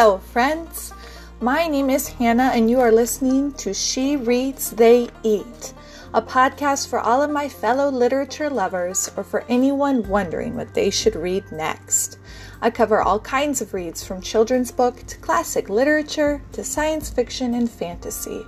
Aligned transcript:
Hello, 0.00 0.16
friends. 0.16 0.94
My 1.42 1.68
name 1.68 1.90
is 1.90 2.08
Hannah, 2.08 2.52
and 2.54 2.70
you 2.70 2.80
are 2.80 2.90
listening 2.90 3.52
to 3.58 3.74
She 3.74 4.16
Reads, 4.16 4.70
They 4.70 5.10
Eat, 5.22 5.74
a 6.14 6.22
podcast 6.22 6.88
for 6.88 6.98
all 6.98 7.20
of 7.20 7.30
my 7.30 7.50
fellow 7.50 7.90
literature 7.90 8.48
lovers 8.48 9.10
or 9.14 9.22
for 9.22 9.44
anyone 9.50 10.08
wondering 10.08 10.56
what 10.56 10.72
they 10.72 10.88
should 10.88 11.14
read 11.14 11.44
next. 11.52 12.16
I 12.62 12.70
cover 12.70 13.02
all 13.02 13.20
kinds 13.20 13.60
of 13.60 13.74
reads 13.74 14.02
from 14.02 14.22
children's 14.22 14.72
book 14.72 15.06
to 15.06 15.18
classic 15.18 15.68
literature 15.68 16.40
to 16.52 16.64
science 16.64 17.10
fiction 17.10 17.52
and 17.52 17.70
fantasy. 17.70 18.46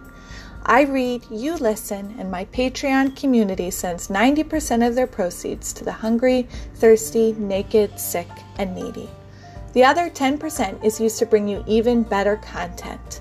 I 0.65 0.85
read, 0.85 1.27
you 1.31 1.57
listen, 1.57 2.15
and 2.19 2.31
my 2.31 2.47
Patreon 2.47 3.15
community 3.15 3.71
sends 3.71 4.09
90% 4.09 4.89
of 4.89 4.95
their 4.95 5.07
proceeds 5.07 5.75
to 5.75 5.85
the 5.85 5.93
hungry, 5.93 6.49
thirsty, 6.77 7.35
naked, 7.35 8.01
sick, 8.01 8.31
and 8.57 8.75
needy. 8.75 9.11
The 9.73 9.85
other 9.85 10.11
10% 10.11 10.85
is 10.85 11.01
used 11.01 11.19
to 11.19 11.27
bring 11.27 11.49
you 11.49 11.65
even 11.67 12.03
better 12.03 12.37
content. 12.37 13.21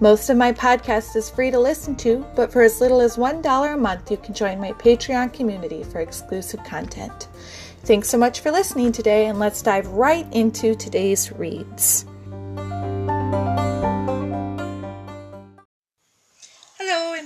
Most 0.00 0.30
of 0.30 0.38
my 0.38 0.50
podcast 0.50 1.14
is 1.14 1.28
free 1.28 1.50
to 1.50 1.58
listen 1.58 1.94
to, 1.96 2.24
but 2.34 2.50
for 2.50 2.62
as 2.62 2.80
little 2.80 3.02
as 3.02 3.18
$1 3.18 3.74
a 3.74 3.76
month, 3.76 4.10
you 4.10 4.16
can 4.16 4.32
join 4.32 4.58
my 4.58 4.72
Patreon 4.72 5.32
community 5.32 5.84
for 5.84 6.00
exclusive 6.00 6.64
content. 6.64 7.28
Thanks 7.84 8.08
so 8.08 8.16
much 8.16 8.40
for 8.40 8.50
listening 8.50 8.92
today, 8.92 9.26
and 9.26 9.38
let's 9.38 9.60
dive 9.60 9.86
right 9.88 10.26
into 10.32 10.74
today's 10.74 11.30
reads. 11.32 12.06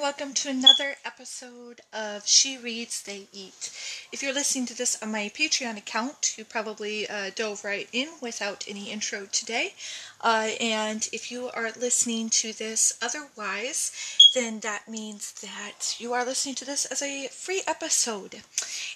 Welcome 0.04 0.34
to 0.34 0.50
another 0.50 0.96
episode 1.06 1.80
of 1.90 2.26
She 2.28 2.58
Reads, 2.58 3.02
They 3.04 3.26
Eat. 3.32 3.72
If 4.12 4.22
you're 4.22 4.34
listening 4.34 4.66
to 4.66 4.76
this 4.76 5.02
on 5.02 5.10
my 5.10 5.32
Patreon 5.34 5.78
account, 5.78 6.34
you 6.36 6.44
probably 6.44 7.08
uh, 7.08 7.30
dove 7.34 7.64
right 7.64 7.88
in 7.90 8.08
without 8.20 8.66
any 8.68 8.90
intro 8.90 9.24
today. 9.24 9.72
Uh, 10.20 10.50
and 10.60 11.08
if 11.10 11.32
you 11.32 11.48
are 11.54 11.70
listening 11.80 12.28
to 12.28 12.52
this 12.52 12.98
otherwise, 13.00 13.92
then 14.34 14.60
that 14.60 14.88
means 14.88 15.32
that 15.40 15.96
you 15.98 16.12
are 16.12 16.26
listening 16.26 16.54
to 16.56 16.66
this 16.66 16.84
as 16.84 17.00
a 17.00 17.28
free 17.28 17.62
episode. 17.66 18.42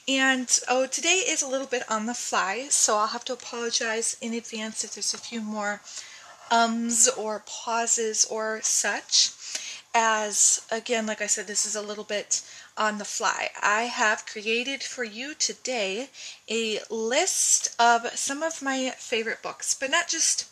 And 0.06 0.60
oh, 0.68 0.86
today 0.86 1.24
is 1.26 1.40
a 1.40 1.48
little 1.48 1.66
bit 1.66 1.90
on 1.90 2.04
the 2.04 2.12
fly, 2.12 2.66
so 2.68 2.98
I'll 2.98 3.06
have 3.06 3.24
to 3.24 3.32
apologize 3.32 4.18
in 4.20 4.34
advance 4.34 4.84
if 4.84 4.94
there's 4.94 5.14
a 5.14 5.18
few 5.18 5.40
more 5.40 5.80
ums 6.50 7.08
or 7.16 7.42
pauses 7.46 8.26
or 8.26 8.60
such 8.62 9.32
as 10.00 10.64
again, 10.70 11.06
like 11.06 11.20
I 11.20 11.26
said, 11.26 11.48
this 11.48 11.66
is 11.66 11.74
a 11.74 11.82
little 11.82 12.04
bit 12.04 12.42
on 12.76 12.98
the 12.98 13.04
fly. 13.04 13.50
I 13.60 13.82
have 13.82 14.26
created 14.26 14.80
for 14.84 15.02
you 15.02 15.34
today 15.34 16.10
a 16.48 16.78
list 16.88 17.74
of 17.80 18.06
some 18.16 18.44
of 18.44 18.62
my 18.62 18.90
favorite 18.96 19.42
books, 19.42 19.74
but 19.74 19.90
not 19.90 20.06
just, 20.06 20.46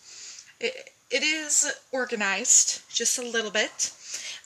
it, 0.59 0.91
it 1.13 1.23
is 1.23 1.73
organized 1.93 2.83
just 2.93 3.19
a 3.21 3.23
little 3.23 3.53
bit. 3.53 3.93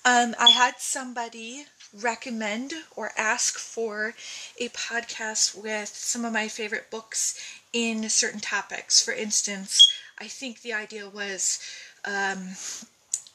Um, 0.04 0.34
I 0.38 0.50
had 0.50 0.74
somebody 0.78 1.64
recommend 1.98 2.74
or 2.94 3.12
ask 3.16 3.58
for 3.58 4.14
a 4.58 4.68
podcast 4.68 5.60
with 5.60 5.88
some 5.88 6.26
of 6.26 6.32
my 6.34 6.46
favorite 6.46 6.90
books 6.90 7.40
in 7.72 8.06
certain 8.10 8.40
topics. 8.40 9.02
For 9.02 9.14
instance, 9.14 9.90
I 10.18 10.26
think 10.28 10.60
the 10.60 10.74
idea 10.74 11.08
was 11.08 11.58
um, 12.04 12.50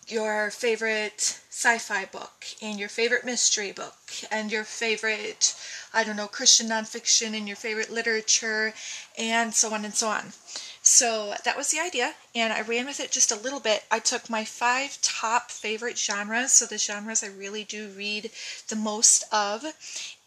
your 0.07 0.51
favorite 0.51 1.39
sci-fi 1.49 2.05
book 2.05 2.45
and 2.61 2.79
your 2.79 2.89
favorite 2.89 3.25
mystery 3.25 3.71
book 3.71 3.95
and 4.29 4.51
your 4.51 4.63
favorite 4.63 5.55
i 5.93 6.03
don't 6.03 6.15
know 6.15 6.27
christian 6.27 6.67
nonfiction 6.67 7.35
and 7.35 7.47
your 7.47 7.55
favorite 7.55 7.89
literature 7.89 8.73
and 9.17 9.53
so 9.53 9.73
on 9.73 9.83
and 9.83 9.95
so 9.95 10.07
on 10.07 10.25
so 10.87 11.33
that 11.43 11.57
was 11.57 11.71
the 11.71 11.79
idea, 11.79 12.13
and 12.35 12.53
I 12.53 12.61
ran 12.61 12.85
with 12.85 12.99
it 12.99 13.09
just 13.09 13.31
a 13.31 13.39
little 13.39 13.59
bit. 13.59 13.83
I 13.89 13.97
took 13.97 14.29
my 14.29 14.45
five 14.45 15.01
top 15.01 15.49
favorite 15.49 15.97
genres, 15.97 16.51
so 16.51 16.67
the 16.67 16.77
genres 16.77 17.23
I 17.23 17.27
really 17.27 17.63
do 17.63 17.87
read 17.89 18.29
the 18.69 18.75
most 18.75 19.23
of, 19.31 19.65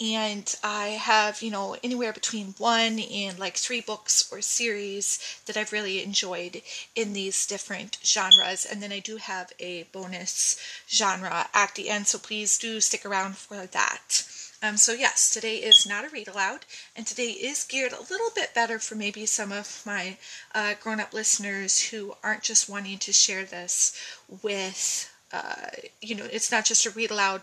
and 0.00 0.56
I 0.64 0.88
have, 0.88 1.42
you 1.42 1.52
know, 1.52 1.76
anywhere 1.84 2.12
between 2.12 2.56
one 2.58 2.98
and 2.98 3.38
like 3.38 3.56
three 3.56 3.80
books 3.80 4.28
or 4.32 4.40
series 4.40 5.20
that 5.46 5.56
I've 5.56 5.72
really 5.72 6.02
enjoyed 6.02 6.60
in 6.96 7.12
these 7.12 7.46
different 7.46 7.98
genres, 8.04 8.66
and 8.66 8.82
then 8.82 8.90
I 8.90 8.98
do 8.98 9.18
have 9.18 9.52
a 9.60 9.84
bonus 9.92 10.60
genre 10.90 11.48
at 11.54 11.76
the 11.76 11.88
end, 11.88 12.08
so 12.08 12.18
please 12.18 12.58
do 12.58 12.80
stick 12.80 13.06
around 13.06 13.36
for 13.36 13.64
that. 13.64 14.24
Um, 14.60 14.76
so 14.76 14.92
yes, 14.92 15.30
today 15.30 15.58
is 15.58 15.86
not 15.86 16.04
a 16.04 16.08
read 16.08 16.26
aloud, 16.26 16.66
and 16.96 17.06
today 17.06 17.30
is 17.30 17.62
geared 17.62 17.92
a 17.92 18.00
little 18.10 18.30
bit 18.34 18.54
better 18.54 18.80
for 18.80 18.96
maybe 18.96 19.24
some 19.24 19.52
of 19.52 19.82
my 19.86 20.16
uh, 20.52 20.74
grown-up 20.80 21.14
listeners 21.14 21.80
who 21.80 22.14
aren't 22.24 22.42
just 22.42 22.68
wanting 22.68 22.98
to 22.98 23.12
share 23.12 23.44
this 23.44 23.96
with, 24.42 25.12
uh, 25.32 25.68
you 26.00 26.16
know, 26.16 26.26
it's 26.32 26.50
not 26.50 26.64
just 26.64 26.86
a 26.86 26.90
read 26.90 27.12
aloud 27.12 27.42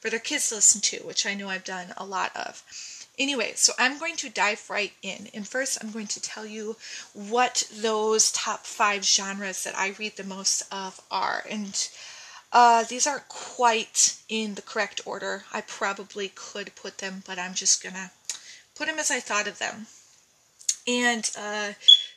for 0.00 0.10
their 0.10 0.18
kids 0.18 0.48
to 0.48 0.56
listen 0.56 0.80
to, 0.80 0.98
which 1.04 1.24
I 1.24 1.34
know 1.34 1.48
I've 1.48 1.62
done 1.62 1.94
a 1.96 2.04
lot 2.04 2.34
of. 2.34 2.64
Anyway, 3.18 3.52
so 3.54 3.72
I'm 3.78 3.98
going 3.98 4.16
to 4.16 4.28
dive 4.28 4.68
right 4.68 4.92
in. 5.02 5.28
And 5.32 5.46
first, 5.46 5.78
I'm 5.80 5.92
going 5.92 6.08
to 6.08 6.20
tell 6.20 6.44
you 6.44 6.76
what 7.14 7.66
those 7.72 8.32
top 8.32 8.66
five 8.66 9.04
genres 9.04 9.62
that 9.64 9.78
I 9.78 9.94
read 9.98 10.16
the 10.16 10.24
most 10.24 10.64
of 10.72 11.00
are. 11.10 11.44
And 11.48 11.88
uh, 12.52 12.84
these 12.84 13.06
aren't 13.06 13.28
quite 13.28 14.16
in 14.28 14.54
the 14.54 14.62
correct 14.62 15.00
order. 15.04 15.44
I 15.52 15.60
probably 15.60 16.30
could 16.34 16.74
put 16.74 16.98
them, 16.98 17.22
but 17.26 17.38
I'm 17.38 17.54
just 17.54 17.82
gonna 17.82 18.10
put 18.74 18.86
them 18.86 18.98
as 18.98 19.10
I 19.10 19.20
thought 19.20 19.48
of 19.48 19.58
them. 19.58 19.86
And 20.86 21.28
uh, 21.36 21.72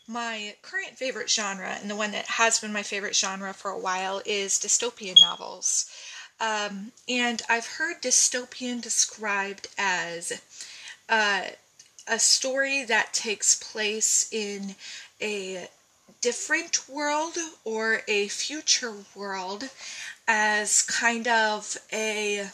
my 0.08 0.56
current 0.62 0.98
favorite 0.98 1.30
genre, 1.30 1.78
and 1.82 1.90
the 1.90 1.96
one 1.96 2.12
that 2.12 2.26
has 2.26 2.60
been 2.60 2.74
my 2.74 2.84
favorite 2.84 3.16
genre 3.16 3.54
for 3.54 3.72
a 3.72 3.80
while, 3.80 4.22
is 4.26 4.60
dystopian 4.60 5.16
novels. 5.22 5.90
Um, 6.40 6.94
and 7.08 7.42
I've 7.50 7.66
heard 7.66 8.02
dystopian 8.02 8.82
described 8.82 9.68
as 9.78 10.42
uh, 11.10 11.44
a 12.08 12.20
story 12.20 12.84
that 12.86 13.14
takes 13.14 13.56
place 13.56 14.32
in 14.32 14.76
a 15.22 15.68
different 16.22 16.90
world 16.90 17.38
or 17.64 18.02
a 18.08 18.28
future 18.30 18.94
world 19.16 19.70
as 20.32 20.84
kind 20.84 21.28
of 21.28 21.76
a 21.92 22.48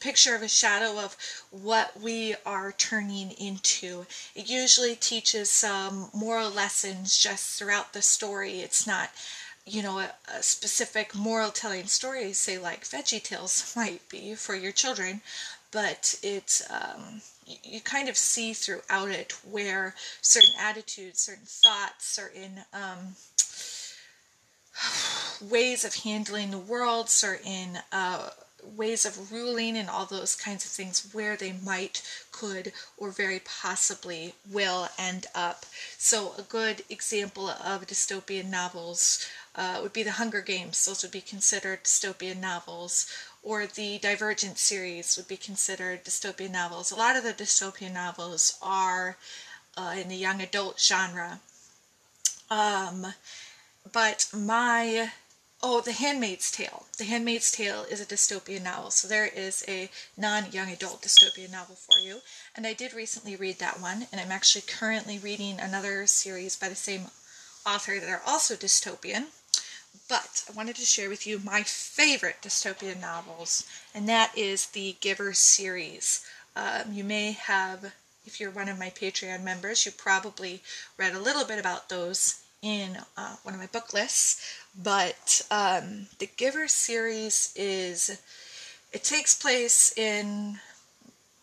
picture 0.00 0.34
of 0.34 0.42
a 0.42 0.48
shadow 0.48 0.98
of 0.98 1.16
what 1.52 1.98
we 2.00 2.34
are 2.44 2.72
turning 2.72 3.30
into. 3.30 4.04
It 4.34 4.50
usually 4.50 4.96
teaches 4.96 5.48
some 5.48 6.10
moral 6.12 6.50
lessons 6.50 7.16
just 7.16 7.56
throughout 7.56 7.92
the 7.92 8.02
story. 8.02 8.58
It's 8.60 8.88
not, 8.88 9.10
you 9.64 9.84
know, 9.84 10.00
a, 10.00 10.10
a 10.36 10.42
specific 10.42 11.14
moral 11.14 11.50
telling 11.50 11.86
story, 11.86 12.32
say 12.32 12.58
like 12.58 12.82
Veggie 12.82 13.22
Tales 13.22 13.72
might 13.76 14.06
be 14.08 14.34
for 14.34 14.56
your 14.56 14.72
children, 14.72 15.20
but 15.70 16.18
it's 16.24 16.68
um, 16.70 17.22
you, 17.46 17.80
kind 17.80 18.08
of 18.08 18.16
see 18.16 18.52
throughout 18.52 19.10
it 19.10 19.32
where 19.48 19.94
certain 20.20 20.54
attitudes, 20.60 21.20
certain 21.20 21.46
thoughts, 21.46 22.06
certain 22.06 22.64
um, 22.72 23.14
ways 25.40 25.84
of 25.84 25.94
handling 25.96 26.50
the 26.50 26.58
world, 26.58 27.08
certain 27.08 27.78
uh, 27.90 28.30
ways 28.76 29.04
of 29.04 29.32
ruling, 29.32 29.76
and 29.76 29.90
all 29.90 30.06
those 30.06 30.36
kinds 30.36 30.64
of 30.64 30.70
things 30.70 31.08
where 31.12 31.36
they 31.36 31.52
might, 31.52 32.02
could, 32.30 32.72
or 32.96 33.10
very 33.10 33.40
possibly 33.40 34.34
will 34.50 34.88
end 34.98 35.26
up. 35.34 35.66
So, 35.98 36.34
a 36.38 36.42
good 36.42 36.82
example 36.88 37.48
of 37.48 37.86
dystopian 37.86 38.50
novels 38.50 39.28
uh, 39.54 39.80
would 39.82 39.92
be 39.92 40.02
the 40.02 40.12
Hunger 40.12 40.40
Games. 40.40 40.84
Those 40.84 41.02
would 41.02 41.12
be 41.12 41.20
considered 41.20 41.84
dystopian 41.84 42.40
novels. 42.40 43.06
Or 43.42 43.66
the 43.66 43.98
Divergent 43.98 44.58
series 44.58 45.16
would 45.16 45.26
be 45.26 45.36
considered 45.36 46.04
dystopian 46.04 46.52
novels. 46.52 46.92
A 46.92 46.96
lot 46.96 47.16
of 47.16 47.24
the 47.24 47.32
dystopian 47.32 47.92
novels 47.92 48.56
are 48.62 49.16
uh, 49.76 49.96
in 50.00 50.08
the 50.08 50.16
young 50.16 50.40
adult 50.40 50.78
genre. 50.78 51.40
Um, 52.50 53.06
but 53.90 54.28
my 54.32 55.10
oh 55.62 55.80
the 55.80 55.92
handmaid's 55.92 56.50
tale. 56.50 56.86
The 56.98 57.04
handmaid's 57.04 57.50
tale 57.50 57.84
is 57.90 58.00
a 58.00 58.06
dystopian 58.06 58.62
novel 58.62 58.90
so 58.90 59.08
there 59.08 59.26
is 59.26 59.64
a 59.66 59.90
non-young 60.16 60.70
adult 60.70 61.02
dystopian 61.02 61.50
novel 61.50 61.76
for 61.76 61.98
you. 61.98 62.20
And 62.54 62.66
i 62.66 62.72
did 62.72 62.94
recently 62.94 63.36
read 63.36 63.58
that 63.58 63.80
one 63.80 64.06
and 64.12 64.20
i'm 64.20 64.30
actually 64.30 64.62
currently 64.62 65.18
reading 65.18 65.58
another 65.58 66.06
series 66.06 66.56
by 66.56 66.68
the 66.68 66.76
same 66.76 67.08
author 67.66 67.98
that 67.98 68.08
are 68.08 68.22
also 68.26 68.54
dystopian. 68.54 69.26
But 70.08 70.44
i 70.48 70.52
wanted 70.52 70.76
to 70.76 70.86
share 70.86 71.08
with 71.08 71.26
you 71.26 71.40
my 71.40 71.62
favorite 71.64 72.36
dystopian 72.40 73.00
novels 73.00 73.64
and 73.94 74.08
that 74.08 74.36
is 74.36 74.66
the 74.66 74.96
giver 75.00 75.32
series. 75.32 76.24
Um, 76.54 76.92
you 76.92 77.04
may 77.04 77.32
have 77.32 77.92
if 78.24 78.38
you're 78.38 78.50
one 78.50 78.68
of 78.68 78.78
my 78.78 78.90
patreon 78.90 79.42
members 79.42 79.84
you 79.84 79.92
probably 79.92 80.62
read 80.96 81.14
a 81.14 81.20
little 81.20 81.44
bit 81.44 81.58
about 81.58 81.88
those 81.88 82.41
in 82.62 82.96
uh, 83.16 83.36
one 83.42 83.54
of 83.54 83.60
my 83.60 83.66
book 83.66 83.92
lists, 83.92 84.40
but 84.80 85.42
um, 85.50 86.06
the 86.18 86.30
Giver 86.36 86.68
series 86.68 87.52
is 87.56 88.20
it 88.92 89.02
takes 89.02 89.34
place 89.34 89.96
in 89.98 90.58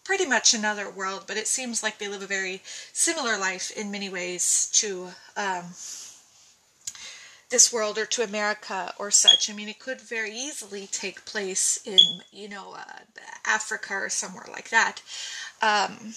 pretty 0.06 0.25
much 0.25 0.54
another 0.54 0.89
world, 0.89 1.25
but 1.27 1.38
it 1.38 1.48
seems 1.48 1.83
like 1.83 1.98
they 1.98 2.07
live 2.07 2.24
a 2.24 2.27
very 2.27 2.62
similar 2.94 3.38
life 3.38 3.69
in 3.77 3.92
many 3.92 4.10
ways 4.10 4.69
to 4.74 5.10
um, 5.38 5.66
this 7.50 7.74
world 7.74 7.98
or 7.98 8.06
to 8.06 8.24
America 8.24 8.94
or 8.98 9.12
such. 9.12 9.50
I 9.50 9.54
mean, 9.54 9.69
it 9.69 9.80
could 9.80 10.01
very 10.01 10.31
easily 10.31 10.88
take 10.88 11.25
place 11.25 11.80
in, 11.86 12.00
you 12.31 12.48
know, 12.48 12.74
uh, 12.74 13.00
Africa 13.45 13.94
or 13.94 14.10
somewhere 14.10 14.48
like 14.51 14.69
that. 14.69 15.01
Um, 15.62 16.13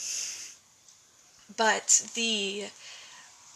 but 1.56 2.08
the 2.14 2.66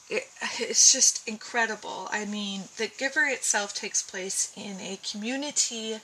it, 0.09 0.29
it's 0.59 0.93
just 0.93 1.27
incredible. 1.29 2.09
I 2.11 2.25
mean, 2.25 2.63
The 2.77 2.89
Giver 2.89 3.27
itself 3.27 3.75
takes 3.75 4.03
place 4.03 4.53
in 4.57 4.81
a 4.81 4.99
community 5.09 5.97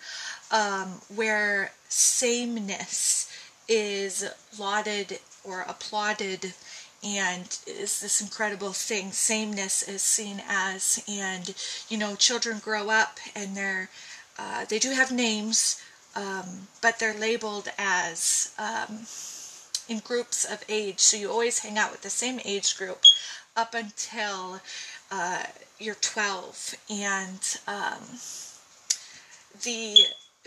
um, 0.50 1.00
where 1.14 1.72
sameness 1.88 3.31
is 3.69 4.28
lauded 4.58 5.20
or 5.44 5.62
applauded 5.62 6.54
and 7.04 7.58
is 7.66 8.00
this 8.00 8.20
incredible 8.20 8.72
thing 8.72 9.10
sameness 9.10 9.82
is 9.82 10.02
seen 10.02 10.40
as 10.49 11.02
and 11.08 11.54
you 11.88 11.99
know 11.99 12.14
children 12.14 12.58
grow 12.58 12.90
up 12.90 13.19
and 13.34 13.56
they're 13.56 13.88
uh, 14.38 14.64
they 14.66 14.78
do 14.78 14.93
have 14.93 15.10
names 15.10 15.82
um, 16.14 16.69
but 16.81 16.99
they're 16.99 17.19
labeled 17.19 17.69
as 17.78 18.54
um, 18.58 19.06
in 19.88 19.99
groups 20.00 20.44
of 20.44 20.64
age 20.69 21.00
so 21.00 21.16
you 21.16 21.31
always 21.31 21.60
hang 21.60 21.76
out 21.76 21.90
with 21.90 22.02
the 22.02 22.10
same 22.10 22.40
age 22.44 22.76
group 22.76 23.00
up 23.56 23.75
until 23.75 24.60
uh, 25.10 25.44
you're 25.78 25.94
12 25.96 26.75
and 26.90 27.58
um, 27.66 28.02
the 29.62 29.99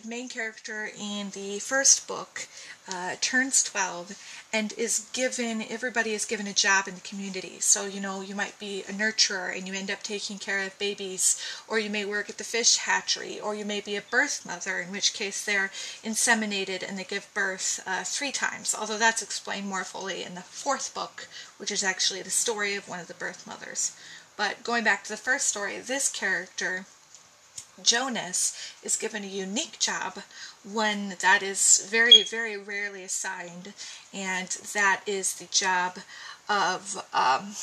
main 0.03 0.29
character 0.29 0.89
in 0.99 1.31
the 1.31 1.59
first 1.59 2.07
book 2.07 2.47
uh, 2.87 3.15
turns 3.21 3.63
12 3.63 4.45
and 4.53 4.73
is 4.77 5.09
given, 5.13 5.63
everybody 5.69 6.13
is 6.13 6.25
given 6.25 6.47
a 6.47 6.53
job 6.53 6.87
in 6.87 6.95
the 6.95 7.01
community. 7.01 7.59
So, 7.59 7.85
you 7.85 7.99
know, 7.99 8.21
you 8.21 8.35
might 8.35 8.59
be 8.59 8.81
a 8.81 8.91
nurturer 8.91 9.55
and 9.55 9.67
you 9.67 9.73
end 9.73 9.89
up 9.89 10.03
taking 10.03 10.37
care 10.37 10.59
of 10.59 10.77
babies, 10.77 11.41
or 11.67 11.79
you 11.79 11.89
may 11.89 12.05
work 12.05 12.29
at 12.29 12.37
the 12.37 12.43
fish 12.43 12.77
hatchery, 12.77 13.39
or 13.39 13.55
you 13.55 13.65
may 13.65 13.81
be 13.81 13.95
a 13.95 14.01
birth 14.01 14.45
mother, 14.45 14.79
in 14.79 14.91
which 14.91 15.13
case 15.13 15.43
they're 15.43 15.71
inseminated 16.03 16.87
and 16.87 16.97
they 16.97 17.03
give 17.03 17.33
birth 17.33 17.81
uh, 17.87 18.03
three 18.03 18.31
times, 18.31 18.75
although 18.77 18.99
that's 18.99 19.23
explained 19.23 19.67
more 19.67 19.83
fully 19.83 20.23
in 20.23 20.35
the 20.35 20.41
fourth 20.41 20.93
book, 20.93 21.27
which 21.57 21.71
is 21.71 21.83
actually 21.83 22.21
the 22.21 22.29
story 22.29 22.75
of 22.75 22.87
one 22.87 22.99
of 22.99 23.07
the 23.07 23.13
birth 23.13 23.47
mothers. 23.47 23.95
But 24.37 24.63
going 24.63 24.83
back 24.83 25.03
to 25.05 25.09
the 25.09 25.17
first 25.17 25.47
story, 25.47 25.79
this 25.79 26.09
character 26.09 26.85
Jonas 27.81 28.73
is 28.83 28.95
given 28.95 29.23
a 29.23 29.27
unique 29.27 29.79
job, 29.79 30.19
one 30.63 31.15
that 31.21 31.43
is 31.43 31.87
very, 31.89 32.23
very 32.23 32.57
rarely 32.57 33.03
assigned, 33.03 33.73
and 34.13 34.47
that 34.73 35.01
is 35.05 35.35
the 35.35 35.45
job 35.45 35.97
of, 36.47 36.97
um, 37.13 37.53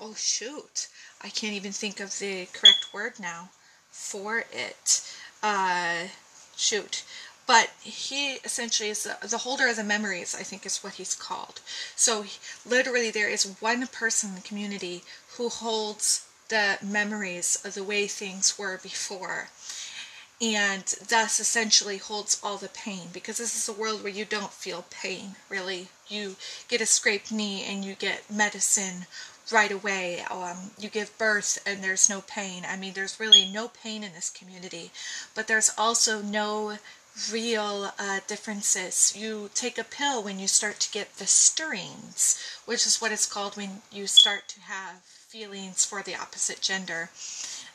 oh 0.00 0.14
shoot, 0.16 0.88
I 1.20 1.28
can't 1.28 1.54
even 1.54 1.72
think 1.72 2.00
of 2.00 2.18
the 2.18 2.46
correct 2.52 2.88
word 2.92 3.20
now 3.20 3.50
for 3.90 4.44
it. 4.52 5.14
Uh, 5.42 6.08
shoot. 6.56 7.04
But 7.46 7.70
he 7.82 8.34
essentially 8.44 8.88
is 8.88 9.02
the, 9.02 9.16
the 9.26 9.38
holder 9.38 9.68
of 9.68 9.76
the 9.76 9.84
memories, 9.84 10.34
I 10.34 10.42
think 10.42 10.64
is 10.64 10.82
what 10.82 10.94
he's 10.94 11.14
called. 11.14 11.60
So 11.96 12.24
literally, 12.64 13.10
there 13.10 13.28
is 13.28 13.56
one 13.60 13.86
person 13.88 14.30
in 14.30 14.34
the 14.36 14.42
community 14.42 15.02
who 15.36 15.48
holds 15.48 16.26
the 16.52 16.76
memories 16.82 17.56
of 17.64 17.72
the 17.72 17.82
way 17.82 18.06
things 18.06 18.58
were 18.58 18.78
before. 18.82 19.48
And 20.38 20.84
thus 21.08 21.40
essentially 21.40 21.96
holds 21.96 22.38
all 22.42 22.58
the 22.58 22.68
pain 22.68 23.08
because 23.10 23.38
this 23.38 23.56
is 23.56 23.70
a 23.70 23.80
world 23.80 24.02
where 24.02 24.12
you 24.12 24.26
don't 24.26 24.52
feel 24.52 24.84
pain 24.90 25.36
really. 25.48 25.88
You 26.08 26.36
get 26.68 26.82
a 26.82 26.86
scraped 26.86 27.32
knee 27.32 27.64
and 27.64 27.82
you 27.86 27.94
get 27.94 28.30
medicine 28.30 29.06
right 29.50 29.72
away. 29.72 30.20
Um, 30.30 30.72
you 30.78 30.90
give 30.90 31.16
birth 31.16 31.58
and 31.64 31.82
there's 31.82 32.10
no 32.10 32.20
pain. 32.20 32.64
I 32.68 32.76
mean 32.76 32.92
there's 32.92 33.18
really 33.18 33.50
no 33.50 33.68
pain 33.68 34.04
in 34.04 34.12
this 34.12 34.28
community 34.28 34.90
but 35.34 35.46
there's 35.46 35.72
also 35.78 36.20
no 36.20 36.76
real 37.30 37.94
uh, 37.98 38.20
differences. 38.26 39.16
You 39.16 39.48
take 39.54 39.78
a 39.78 39.84
pill 39.84 40.22
when 40.22 40.38
you 40.38 40.48
start 40.48 40.80
to 40.80 40.92
get 40.92 41.16
the 41.16 41.26
stirrings 41.26 42.38
which 42.66 42.86
is 42.86 43.00
what 43.00 43.10
it's 43.10 43.24
called 43.24 43.56
when 43.56 43.80
you 43.90 44.06
start 44.06 44.48
to 44.48 44.60
have 44.60 45.00
feelings 45.32 45.82
for 45.82 46.02
the 46.02 46.14
opposite 46.14 46.60
gender. 46.60 47.08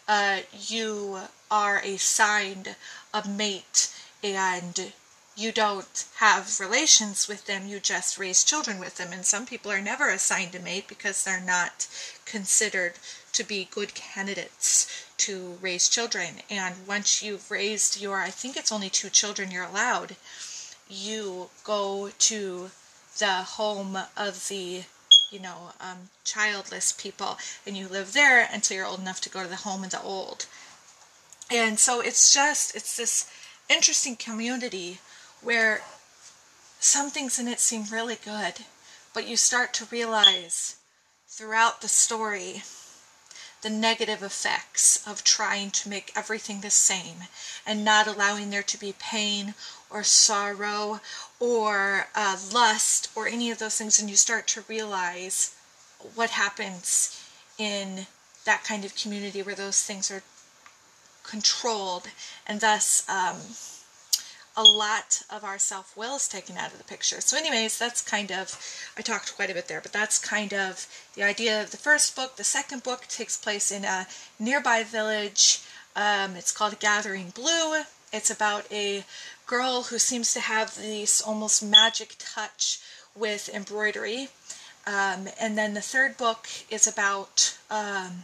Uh, 0.07 0.41
you 0.67 1.21
are 1.49 1.79
assigned 1.79 2.75
a 3.11 3.27
mate 3.27 3.91
and 4.23 4.93
you 5.35 5.51
don't 5.51 6.05
have 6.17 6.59
relations 6.59 7.27
with 7.27 7.47
them, 7.47 7.65
you 7.65 7.79
just 7.79 8.19
raise 8.19 8.43
children 8.43 8.79
with 8.79 8.97
them. 8.97 9.11
And 9.11 9.25
some 9.25 9.47
people 9.47 9.71
are 9.71 9.81
never 9.81 10.07
assigned 10.07 10.53
a 10.53 10.59
mate 10.59 10.87
because 10.87 11.23
they're 11.23 11.39
not 11.41 11.87
considered 12.25 12.93
to 13.33 13.43
be 13.43 13.67
good 13.71 13.95
candidates 13.95 15.05
to 15.17 15.57
raise 15.59 15.89
children. 15.89 16.43
And 16.51 16.75
once 16.87 17.23
you've 17.23 17.49
raised 17.49 17.99
your, 17.99 18.17
I 18.21 18.29
think 18.29 18.55
it's 18.55 18.71
only 18.71 18.91
two 18.91 19.09
children 19.09 19.49
you're 19.49 19.63
allowed, 19.63 20.15
you 20.87 21.49
go 21.63 22.11
to 22.19 22.69
the 23.17 23.33
home 23.57 23.97
of 24.15 24.47
the 24.47 24.83
you 25.31 25.39
know, 25.39 25.71
um, 25.81 26.09
childless 26.23 26.91
people, 26.91 27.37
and 27.65 27.75
you 27.75 27.87
live 27.87 28.13
there 28.13 28.47
until 28.51 28.77
you're 28.77 28.85
old 28.85 28.99
enough 28.99 29.21
to 29.21 29.29
go 29.29 29.43
to 29.43 29.49
the 29.49 29.57
home 29.57 29.83
of 29.83 29.91
the 29.91 30.01
old. 30.01 30.45
And 31.51 31.79
so 31.79 32.01
it's 32.01 32.33
just, 32.33 32.75
it's 32.75 32.97
this 32.97 33.31
interesting 33.69 34.15
community 34.15 34.99
where 35.41 35.81
some 36.79 37.09
things 37.09 37.39
in 37.39 37.47
it 37.47 37.59
seem 37.59 37.85
really 37.91 38.17
good, 38.23 38.65
but 39.13 39.27
you 39.27 39.37
start 39.37 39.73
to 39.75 39.87
realize 39.91 40.77
throughout 41.27 41.81
the 41.81 41.87
story 41.87 42.63
the 43.67 43.73
negative 43.73 44.23
effects 44.23 45.05
of 45.05 45.25
trying 45.25 45.69
to 45.69 45.89
make 45.89 46.13
everything 46.15 46.61
the 46.61 46.69
same 46.69 47.17
and 47.65 47.83
not 47.83 48.07
allowing 48.07 48.49
there 48.49 48.63
to 48.63 48.79
be 48.79 48.95
pain 48.97 49.53
or 49.89 50.03
sorrow 50.03 51.01
or 51.37 52.07
uh, 52.15 52.37
lust 52.53 53.09
or 53.13 53.27
any 53.27 53.51
of 53.51 53.59
those 53.59 53.77
things, 53.77 53.99
and 53.99 54.09
you 54.09 54.15
start 54.15 54.47
to 54.47 54.63
realize 54.69 55.53
what 56.15 56.29
happens 56.29 57.21
in 57.57 58.07
that 58.45 58.63
kind 58.63 58.85
of 58.85 58.95
community 58.95 59.41
where 59.41 59.53
those 59.53 59.83
things 59.83 60.09
are 60.09 60.23
controlled, 61.23 62.07
and 62.47 62.61
thus 62.61 63.03
um, 63.09 63.35
a 64.57 64.63
lot 64.63 65.21
of 65.29 65.43
our 65.43 65.59
self 65.59 65.95
will 65.95 66.15
is 66.15 66.27
taken 66.27 66.57
out 66.57 66.71
of 66.71 66.79
the 66.79 66.83
picture. 66.83 67.21
So, 67.21 67.37
anyways, 67.37 67.77
that's 67.77 68.01
kind 68.01 68.31
of, 68.31 68.59
I 68.97 69.01
talked 69.01 69.35
quite 69.35 69.51
a 69.51 69.53
bit 69.53 69.67
there, 69.67 69.81
but 69.81 69.93
that's 69.93 70.17
kind 70.17 70.51
of 70.51 70.87
the 71.13 71.21
idea 71.21 71.61
of 71.61 71.69
the 71.69 71.77
first 71.77 72.15
book. 72.15 72.35
The 72.35 72.43
second 72.43 72.81
book 72.81 73.05
takes 73.07 73.37
place 73.37 73.71
in 73.71 73.85
a 73.85 74.07
nearby 74.39 74.83
village. 74.83 75.61
Um, 75.95 76.35
it's 76.35 76.51
called 76.51 76.79
Gathering 76.79 77.29
Blue. 77.29 77.83
It's 78.11 78.31
about 78.31 78.65
a 78.71 79.05
girl 79.45 79.83
who 79.83 79.99
seems 79.99 80.33
to 80.33 80.39
have 80.39 80.75
this 80.75 81.21
almost 81.21 81.63
magic 81.63 82.15
touch 82.17 82.79
with 83.15 83.49
embroidery. 83.53 84.29
Um, 84.87 85.27
and 85.39 85.55
then 85.57 85.75
the 85.75 85.81
third 85.81 86.17
book 86.17 86.47
is 86.69 86.87
about 86.87 87.57
um, 87.69 88.23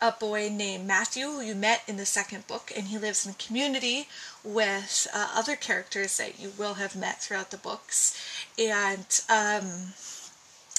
a 0.00 0.12
boy 0.12 0.48
named 0.50 0.86
Matthew, 0.86 1.26
who 1.26 1.42
you 1.42 1.54
met 1.54 1.82
in 1.86 1.96
the 1.96 2.06
second 2.06 2.46
book, 2.46 2.72
and 2.74 2.88
he 2.88 2.98
lives 2.98 3.26
in 3.26 3.32
a 3.32 3.34
community 3.34 4.08
with 4.42 5.06
uh, 5.12 5.32
other 5.34 5.56
characters 5.56 6.16
that 6.16 6.40
you 6.40 6.52
will 6.56 6.74
have 6.74 6.96
met 6.96 7.20
throughout 7.20 7.50
the 7.50 7.58
books. 7.58 8.16
And 8.58 9.06
um, 9.28 9.92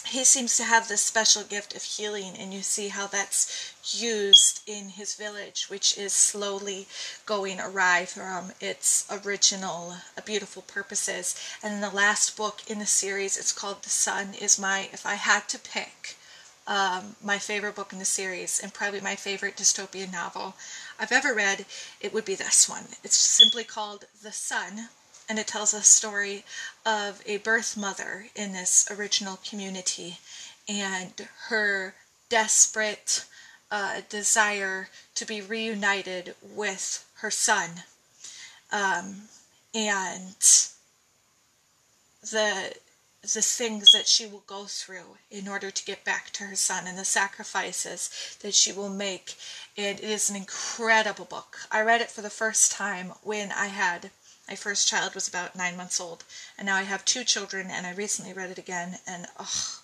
he 0.07 0.23
seems 0.23 0.57
to 0.57 0.63
have 0.63 0.87
this 0.87 1.01
special 1.01 1.43
gift 1.43 1.75
of 1.75 1.83
healing, 1.83 2.33
and 2.35 2.51
you 2.51 2.63
see 2.63 2.87
how 2.87 3.05
that's 3.05 3.73
used 3.93 4.67
in 4.67 4.89
his 4.89 5.13
village, 5.13 5.69
which 5.69 5.97
is 5.97 6.13
slowly 6.13 6.87
going 7.25 7.59
awry 7.59 8.05
from 8.05 8.51
its 8.59 9.05
original 9.09 9.97
uh, 10.17 10.21
beautiful 10.25 10.63
purposes. 10.63 11.35
And 11.61 11.75
in 11.75 11.81
the 11.81 11.89
last 11.89 12.35
book 12.35 12.61
in 12.67 12.79
the 12.79 12.87
series, 12.87 13.37
it's 13.37 13.51
called 13.51 13.83
The 13.83 13.89
Son 13.89 14.33
is 14.33 14.57
my, 14.57 14.89
if 14.91 15.05
I 15.05 15.15
had 15.15 15.47
to 15.49 15.59
pick, 15.59 16.15
um, 16.71 17.17
my 17.21 17.37
favorite 17.37 17.75
book 17.75 17.91
in 17.91 17.99
the 17.99 18.05
series 18.05 18.61
and 18.63 18.73
probably 18.73 19.01
my 19.01 19.17
favorite 19.17 19.57
dystopian 19.57 20.09
novel 20.09 20.55
I've 20.97 21.11
ever 21.11 21.33
read, 21.33 21.65
it 21.99 22.13
would 22.13 22.23
be 22.23 22.35
this 22.35 22.69
one. 22.69 22.85
It's 23.03 23.17
simply 23.17 23.65
called 23.65 24.05
The 24.23 24.31
Son 24.31 24.87
and 25.27 25.37
it 25.37 25.47
tells 25.47 25.73
a 25.73 25.81
story 25.81 26.45
of 26.85 27.21
a 27.25 27.37
birth 27.37 27.75
mother 27.75 28.27
in 28.37 28.53
this 28.53 28.87
original 28.89 29.37
community 29.43 30.19
and 30.69 31.27
her 31.49 31.93
desperate 32.29 33.25
uh, 33.69 33.99
desire 34.07 34.87
to 35.15 35.25
be 35.25 35.41
reunited 35.41 36.35
with 36.41 37.05
her 37.15 37.31
son. 37.31 37.69
Um, 38.71 39.23
and 39.75 40.35
the 42.21 42.73
the 43.21 43.41
things 43.41 43.91
that 43.91 44.07
she 44.07 44.25
will 44.25 44.43
go 44.47 44.65
through 44.65 45.17
in 45.29 45.47
order 45.47 45.69
to 45.69 45.85
get 45.85 46.03
back 46.03 46.31
to 46.31 46.43
her 46.45 46.55
son 46.55 46.87
and 46.87 46.97
the 46.97 47.05
sacrifices 47.05 48.37
that 48.41 48.55
she 48.55 48.71
will 48.71 48.89
make. 48.89 49.35
And 49.77 49.99
it 49.99 50.03
is 50.03 50.29
an 50.29 50.35
incredible 50.35 51.25
book. 51.25 51.59
I 51.71 51.81
read 51.81 52.01
it 52.01 52.11
for 52.11 52.21
the 52.21 52.29
first 52.29 52.71
time 52.71 53.13
when 53.23 53.51
I 53.51 53.67
had 53.67 54.11
my 54.47 54.55
first 54.55 54.87
child 54.87 55.15
was 55.15 55.29
about 55.29 55.55
nine 55.55 55.77
months 55.77 56.01
old, 56.01 56.25
and 56.57 56.65
now 56.65 56.75
I 56.75 56.81
have 56.81 57.05
two 57.05 57.23
children, 57.23 57.67
and 57.71 57.87
I 57.87 57.93
recently 57.93 58.33
read 58.33 58.49
it 58.49 58.57
again, 58.57 58.97
and 59.07 59.27
oh, 59.39 59.81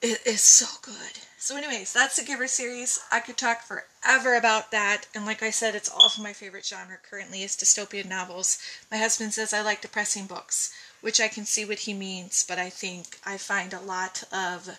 it 0.00 0.20
is 0.26 0.42
so 0.42 0.66
good, 0.82 1.18
So, 1.38 1.56
anyways, 1.56 1.92
that's 1.92 2.16
the 2.16 2.24
Giver 2.24 2.46
series. 2.46 3.00
I 3.10 3.20
could 3.20 3.36
talk 3.36 3.62
forever 3.62 4.34
about 4.34 4.70
that. 4.70 5.06
And 5.14 5.26
like 5.26 5.42
I 5.42 5.50
said, 5.50 5.74
it's 5.74 5.90
also 5.90 6.22
my 6.22 6.32
favorite 6.32 6.64
genre 6.64 6.96
currently 6.98 7.42
is 7.42 7.56
dystopian 7.56 8.06
novels. 8.06 8.58
My 8.90 8.98
husband 8.98 9.34
says 9.34 9.52
I 9.52 9.62
like 9.62 9.80
depressing 9.80 10.26
books, 10.26 10.72
which 11.04 11.20
I 11.20 11.28
can 11.28 11.44
see 11.44 11.66
what 11.66 11.80
he 11.80 11.92
means, 11.92 12.46
but 12.48 12.58
I 12.58 12.70
think 12.70 13.18
I 13.26 13.36
find 13.36 13.74
a 13.74 13.78
lot 13.78 14.24
of, 14.32 14.78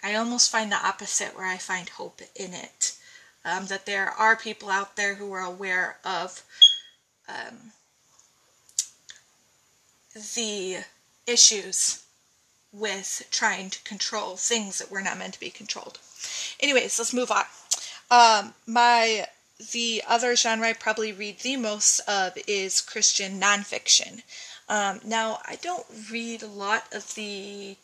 I 0.00 0.14
almost 0.14 0.52
find 0.52 0.70
the 0.70 0.76
opposite 0.76 1.36
where 1.36 1.48
I 1.48 1.56
find 1.56 1.88
hope 1.88 2.20
in 2.36 2.54
it. 2.54 2.94
Um, 3.44 3.66
that 3.66 3.84
there 3.84 4.08
are 4.08 4.36
people 4.36 4.70
out 4.70 4.94
there 4.94 5.16
who 5.16 5.32
are 5.32 5.44
aware 5.44 5.96
of 6.04 6.44
um, 7.28 7.72
the 10.36 10.84
issues 11.26 12.04
with 12.72 13.26
trying 13.32 13.70
to 13.70 13.82
control 13.82 14.36
things 14.36 14.78
that 14.78 14.92
were 14.92 15.02
not 15.02 15.18
meant 15.18 15.34
to 15.34 15.40
be 15.40 15.50
controlled. 15.50 15.98
Anyways, 16.60 17.00
let's 17.00 17.12
move 17.12 17.32
on. 17.32 17.46
Um, 18.12 18.54
my 18.64 19.26
the 19.72 20.02
other 20.08 20.36
genre 20.36 20.68
I 20.68 20.72
probably 20.72 21.12
read 21.12 21.40
the 21.40 21.56
most 21.56 22.00
of 22.08 22.38
is 22.46 22.80
Christian 22.80 23.40
nonfiction. 23.40 24.22
Um, 24.68 25.00
now, 25.04 25.40
I 25.46 25.56
don't 25.56 25.86
read 26.10 26.42
a 26.42 26.46
lot 26.46 26.84
of 26.92 27.14
the 27.14 27.76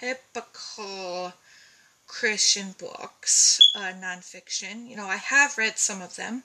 typical 0.00 1.32
Christian 2.06 2.74
books, 2.78 3.60
uh, 3.74 3.92
nonfiction. 3.92 4.88
You 4.88 4.96
know, 4.96 5.06
I 5.06 5.16
have 5.16 5.56
read 5.56 5.78
some 5.78 6.02
of 6.02 6.16
them, 6.16 6.42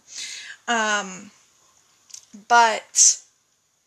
um, 0.67 1.31
but 2.47 3.21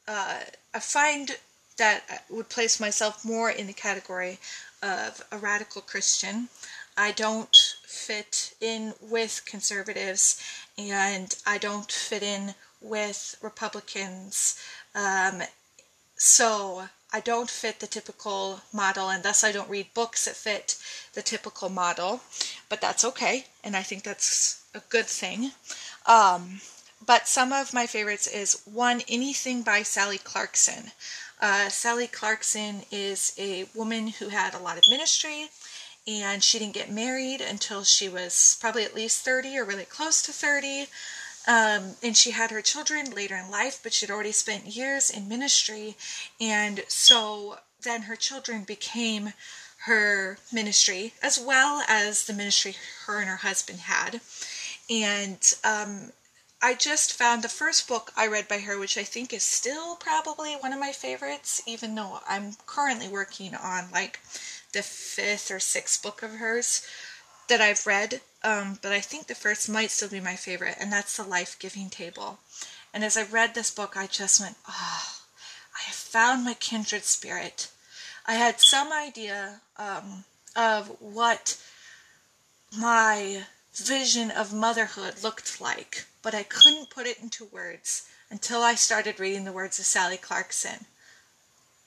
uh, 0.09 0.41
I 0.75 0.79
find 0.79 1.37
that 1.79 2.03
I 2.11 2.19
would 2.29 2.49
place 2.49 2.81
myself 2.81 3.25
more 3.25 3.51
in 3.51 3.67
the 3.67 3.73
category 3.73 4.39
of 4.83 5.25
a 5.33 5.39
radical 5.39 5.81
Christian. 5.81 6.49
I 6.97 7.13
don't 7.13 7.57
fit 7.87 8.55
in 8.61 8.93
with 9.01 9.43
conservatives 9.47 10.43
and 10.77 11.35
I 11.47 11.59
don't 11.59 11.91
fit 11.91 12.23
in 12.23 12.55
with 12.81 13.37
Republicans. 13.41 14.61
Um, 14.95 15.43
so 16.23 16.89
I 17.15 17.21
don't 17.21 17.49
fit 17.49 17.81
the 17.81 17.87
typical 17.87 18.61
model, 18.75 19.09
and 19.09 19.23
thus 19.23 19.43
I 19.43 19.53
don't 19.53 19.71
read 19.71 19.95
books 19.95 20.27
that 20.27 20.37
fit 20.37 20.77
the 21.15 21.23
typical 21.23 21.71
model. 21.71 22.21
But 22.69 22.83
that's 22.83 23.07
okay, 23.07 23.47
and 23.65 23.75
I 23.75 23.83
think 23.83 24.05
that's 24.05 24.63
a 24.75 24.83
good 24.91 25.07
thing. 25.07 25.53
Um, 26.05 26.61
but 27.05 27.27
some 27.27 27.55
of 27.55 27.73
my 27.73 27.87
favorites 27.87 28.27
is 28.27 28.61
one, 28.67 29.01
anything 29.09 29.63
by 29.63 29.83
Sally 29.83 30.19
Clarkson. 30.19 30.93
Uh, 31.41 31.71
Sally 31.71 32.07
Clarkson 32.07 32.83
is 32.91 33.33
a 33.39 33.65
woman 33.75 34.09
who 34.09 34.29
had 34.29 34.53
a 34.53 34.59
lot 34.59 34.77
of 34.77 34.85
ministry 34.91 35.49
and 36.07 36.43
she 36.43 36.59
didn't 36.59 36.75
get 36.75 36.91
married 36.91 37.41
until 37.41 37.83
she 37.83 38.09
was 38.09 38.59
probably 38.61 38.85
at 38.85 38.95
least 38.95 39.25
30 39.25 39.57
or 39.59 39.65
really 39.65 39.85
close 39.85 40.23
to 40.23 40.33
30. 40.33 40.87
Um, 41.47 41.97
and 42.03 42.17
she 42.17 42.33
had 42.33 42.51
her 42.51 42.63
children 42.63 43.11
later 43.11 43.37
in 43.37 43.51
life, 43.51 43.81
but 43.83 43.93
she'd 43.93 44.11
already 44.11 44.33
spent 44.33 44.67
years 44.67 45.11
in 45.11 45.29
ministry. 45.29 45.97
And 46.41 46.85
so 46.89 47.59
then 47.83 48.03
her 48.03 48.17
children 48.17 48.65
became 48.65 49.33
her 49.85 50.39
ministry 50.53 51.15
as 51.23 51.41
well 51.41 51.83
as 51.89 52.25
the 52.25 52.35
ministry 52.35 52.77
her 53.07 53.21
and 53.21 53.29
her 53.29 53.37
husband 53.37 53.81
had. 53.81 54.21
And 54.91 55.55
um, 55.65 56.13
I 56.63 56.75
just 56.75 57.15
found 57.15 57.43
the 57.43 57.49
first 57.49 57.89
book 57.89 58.13
I 58.17 58.27
read 58.27 58.47
by 58.47 58.59
her, 58.59 58.79
which 58.79 58.99
I 58.99 59.05
think 59.05 59.33
is 59.33 59.43
still 59.43 59.97
probably 59.97 60.55
one 60.55 60.75
of 60.75 60.79
my 60.81 60.93
favorites, 60.93 61.63
even 61.67 61.95
though 61.95 62.21
I'm 62.29 62.57
currently 62.67 63.09
working 63.09 63.55
on 63.55 63.91
like 63.91 64.21
the 64.73 64.83
fifth 64.83 65.51
or 65.51 65.59
sixth 65.59 66.03
book 66.03 66.23
of 66.23 66.33
hers 66.33 66.87
that 67.49 67.63
I've 67.63 67.87
read. 67.87 68.21
Um, 68.43 68.79
but 68.81 68.93
I 68.93 69.01
think 69.01 69.27
the 69.27 69.35
first 69.35 69.69
might 69.69 69.91
still 69.91 70.09
be 70.09 70.21
my 70.21 70.37
favorite, 70.37 70.77
and 70.81 70.91
that's 70.91 71.17
The 71.17 71.25
Life 71.25 71.59
Giving 71.59 71.91
Table. 71.91 72.39
And 72.95 73.05
as 73.05 73.17
I 73.17 73.23
read 73.23 73.55
this 73.55 73.71
book, 73.71 73.97
I 73.97 74.07
just 74.07 74.41
went, 74.41 74.57
oh, 74.69 75.21
I 75.77 75.83
have 75.83 75.95
found 75.95 76.45
my 76.45 76.55
kindred 76.55 77.05
spirit. 77.05 77.71
I 78.27 78.35
had 78.35 78.61
some 78.61 78.93
idea 78.93 79.61
um, 79.77 80.25
of 80.57 80.89
what 81.01 81.61
my 82.77 83.45
vision 83.75 84.31
of 84.31 84.53
motherhood 84.53 85.23
looked 85.23 85.61
like, 85.61 86.07
but 86.23 86.35
I 86.35 86.43
couldn't 86.43 86.91
put 86.91 87.07
it 87.07 87.21
into 87.21 87.45
words 87.47 88.09
until 88.31 88.63
I 88.63 88.75
started 88.75 89.21
reading 89.21 89.45
the 89.45 89.53
words 89.53 89.79
of 89.79 89.85
Sally 89.85 90.17
Clarkson. 90.17 90.87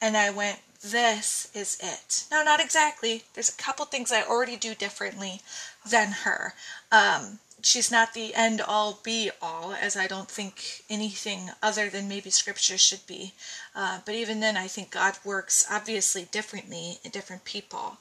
And 0.01 0.17
I 0.17 0.29
went, 0.29 0.60
this 0.83 1.49
is 1.53 1.77
it. 1.81 2.25
No, 2.29 2.43
not 2.43 2.59
exactly. 2.59 3.23
There's 3.33 3.49
a 3.49 3.61
couple 3.61 3.85
things 3.85 4.11
I 4.11 4.21
already 4.23 4.57
do 4.57 4.75
differently 4.75 5.41
than 5.89 6.11
her. 6.11 6.53
Um, 6.91 7.39
she's 7.61 7.89
not 7.89 8.13
the 8.13 8.35
end 8.35 8.59
all 8.61 8.99
be 9.01 9.31
all, 9.41 9.73
as 9.73 9.95
I 9.95 10.07
don't 10.07 10.29
think 10.29 10.83
anything 10.89 11.49
other 11.61 11.89
than 11.89 12.09
maybe 12.09 12.29
scripture 12.29 12.77
should 12.77 13.07
be. 13.07 13.33
Uh, 13.73 13.99
but 14.05 14.15
even 14.15 14.41
then, 14.41 14.57
I 14.57 14.67
think 14.67 14.91
God 14.91 15.17
works 15.23 15.65
obviously 15.71 16.23
differently 16.25 16.99
in 17.03 17.11
different 17.11 17.45
people. 17.45 17.97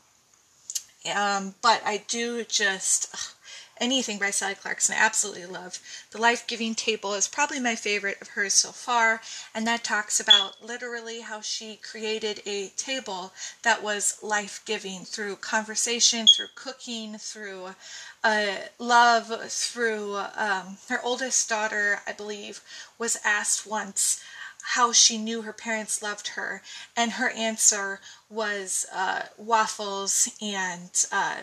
Um, 1.14 1.54
but 1.62 1.82
I 1.84 2.02
do 2.08 2.44
just. 2.44 3.14
Ugh, 3.14 3.34
anything 3.82 4.16
by 4.16 4.30
Sally 4.30 4.54
Clarkson 4.54 4.94
I 4.94 4.98
absolutely 4.98 5.44
love. 5.44 5.80
The 6.12 6.20
Life 6.20 6.46
Giving 6.46 6.76
Table 6.76 7.14
is 7.14 7.26
probably 7.26 7.58
my 7.58 7.74
favorite 7.74 8.22
of 8.22 8.28
hers 8.28 8.54
so 8.54 8.70
far, 8.70 9.20
and 9.52 9.66
that 9.66 9.82
talks 9.82 10.20
about 10.20 10.64
literally 10.64 11.22
how 11.22 11.40
she 11.40 11.76
created 11.76 12.40
a 12.46 12.68
table 12.76 13.32
that 13.62 13.82
was 13.82 14.22
life 14.22 14.62
giving 14.64 15.04
through 15.04 15.36
conversation, 15.36 16.28
through 16.28 16.54
cooking, 16.54 17.18
through 17.18 17.74
uh, 18.22 18.56
love, 18.78 19.50
through 19.50 20.16
um, 20.36 20.78
her 20.88 21.02
oldest 21.02 21.48
daughter, 21.48 22.00
I 22.06 22.12
believe, 22.12 22.60
was 22.98 23.18
asked 23.24 23.66
once 23.66 24.22
how 24.62 24.92
she 24.92 25.18
knew 25.18 25.42
her 25.42 25.52
parents 25.52 26.02
loved 26.02 26.28
her, 26.28 26.62
and 26.96 27.12
her 27.12 27.30
answer 27.30 27.98
was 28.30 28.86
uh, 28.94 29.22
waffles 29.36 30.28
and. 30.40 31.04
Uh, 31.10 31.42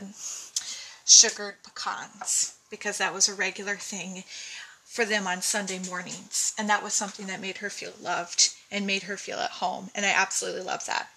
sugared 1.09 1.55
pecans 1.63 2.55
because 2.69 2.97
that 2.97 3.13
was 3.13 3.27
a 3.27 3.33
regular 3.33 3.75
thing 3.75 4.23
for 4.85 5.05
them 5.05 5.27
on 5.27 5.41
Sunday 5.41 5.79
mornings. 5.79 6.53
And 6.57 6.69
that 6.69 6.83
was 6.83 6.93
something 6.93 7.27
that 7.27 7.41
made 7.41 7.57
her 7.57 7.69
feel 7.69 7.93
loved 8.01 8.49
and 8.71 8.87
made 8.87 9.03
her 9.03 9.17
feel 9.17 9.39
at 9.39 9.51
home. 9.51 9.89
And 9.95 10.05
I 10.05 10.09
absolutely 10.09 10.61
love 10.61 10.85
that. 10.85 11.09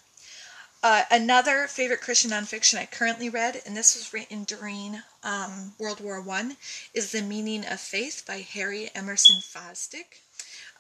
Uh, 0.85 1.05
another 1.13 1.69
favorite 1.69 2.01
Christian 2.01 2.33
nonfiction 2.33 2.77
I 2.77 2.87
currently 2.87 3.29
read, 3.29 3.63
and 3.65 3.77
this 3.77 3.95
was 3.95 4.13
written 4.13 4.43
during 4.43 5.01
um, 5.23 5.75
World 5.79 6.01
War 6.01 6.21
One, 6.21 6.57
is 6.93 7.13
The 7.13 7.23
Meaning 7.23 7.65
of 7.65 7.79
Faith 7.81 8.25
by 8.27 8.39
Harry 8.39 8.91
Emerson 8.93 9.37
Fosdick. 9.41 10.23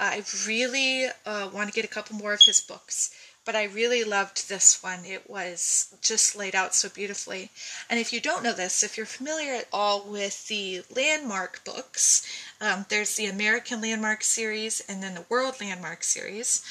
Uh, 0.00 0.10
I 0.14 0.24
really 0.44 1.06
uh, 1.24 1.50
want 1.52 1.68
to 1.68 1.74
get 1.74 1.84
a 1.84 1.94
couple 1.94 2.16
more 2.16 2.32
of 2.32 2.40
his 2.40 2.60
books 2.60 3.14
but 3.44 3.56
I 3.56 3.64
really 3.64 4.04
loved 4.04 4.48
this 4.48 4.82
one. 4.82 5.04
It 5.04 5.28
was 5.28 5.94
just 6.00 6.36
laid 6.36 6.54
out 6.54 6.74
so 6.74 6.88
beautifully. 6.88 7.50
And 7.90 7.98
if 7.98 8.12
you 8.12 8.20
don't 8.20 8.44
know 8.44 8.52
this, 8.52 8.82
if 8.82 8.96
you're 8.96 9.06
familiar 9.06 9.54
at 9.54 9.68
all 9.72 10.04
with 10.04 10.46
the 10.46 10.82
Landmark 10.94 11.64
books, 11.64 12.24
um, 12.60 12.86
there's 12.88 13.16
the 13.16 13.26
American 13.26 13.80
Landmark 13.80 14.22
series 14.22 14.80
and 14.88 15.02
then 15.02 15.14
the 15.14 15.24
World 15.28 15.56
Landmark 15.60 16.04
series, 16.04 16.62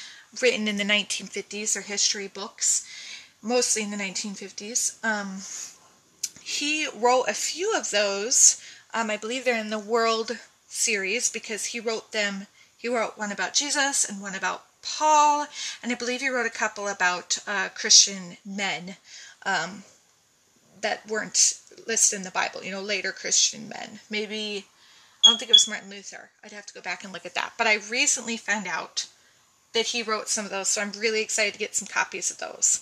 written 0.42 0.68
in 0.68 0.78
the 0.78 0.84
1950s, 0.84 1.76
or 1.76 1.82
history 1.82 2.28
books, 2.28 2.88
mostly 3.42 3.84
in 3.84 3.92
the 3.92 3.98
1950s. 3.98 5.04
Um, 5.04 5.42
he 6.42 6.88
wrote 6.88 7.26
a 7.28 7.34
few 7.34 7.76
of 7.76 7.92
those. 7.92 8.62
Um, 8.94 9.10
I 9.10 9.18
believe 9.18 9.44
they're 9.44 9.60
in 9.60 9.70
the 9.70 9.80
World 9.80 10.38
series 10.68 11.30
because 11.30 11.66
he 11.66 11.80
wrote 11.82 12.14
them. 12.14 12.48
He 12.78 12.88
wrote 12.88 13.18
one 13.18 13.32
about 13.32 13.54
Jesus 13.54 14.06
and 14.06 14.22
one 14.22 14.36
about 14.36 14.66
Paul, 14.82 15.48
and 15.82 15.92
I 15.92 15.96
believe 15.96 16.22
he 16.22 16.30
wrote 16.30 16.46
a 16.46 16.50
couple 16.50 16.88
about 16.88 17.38
uh, 17.48 17.70
Christian 17.70 18.38
men 18.46 18.98
um, 19.46 19.84
that 20.82 21.08
weren't 21.08 21.60
listed 21.88 22.18
in 22.18 22.24
the 22.24 22.32
Bible, 22.32 22.64
you 22.64 22.72
know, 22.72 22.82
later 22.82 23.12
Christian 23.12 23.70
men. 23.70 24.00
Maybe, 24.10 24.66
I 25.26 25.30
don't 25.30 25.38
think 25.38 25.50
it 25.50 25.56
was 25.56 25.68
Martin 25.68 25.90
Luther. 25.90 26.30
I'd 26.44 26.52
have 26.52 26.66
to 26.66 26.74
go 26.74 26.82
back 26.82 27.04
and 27.04 27.14
look 27.14 27.26
at 27.26 27.36
that. 27.36 27.54
But 27.58 27.68
I 27.68 27.78
recently 27.90 28.38
found 28.38 28.68
out 28.68 29.08
that 29.74 29.88
he 29.88 30.04
wrote 30.04 30.28
some 30.28 30.46
of 30.46 30.52
those, 30.52 30.68
so 30.68 30.82
I'm 30.82 30.92
really 30.92 31.22
excited 31.22 31.54
to 31.54 31.60
get 31.60 31.76
some 31.76 31.88
copies 31.88 32.30
of 32.30 32.40
those. 32.40 32.82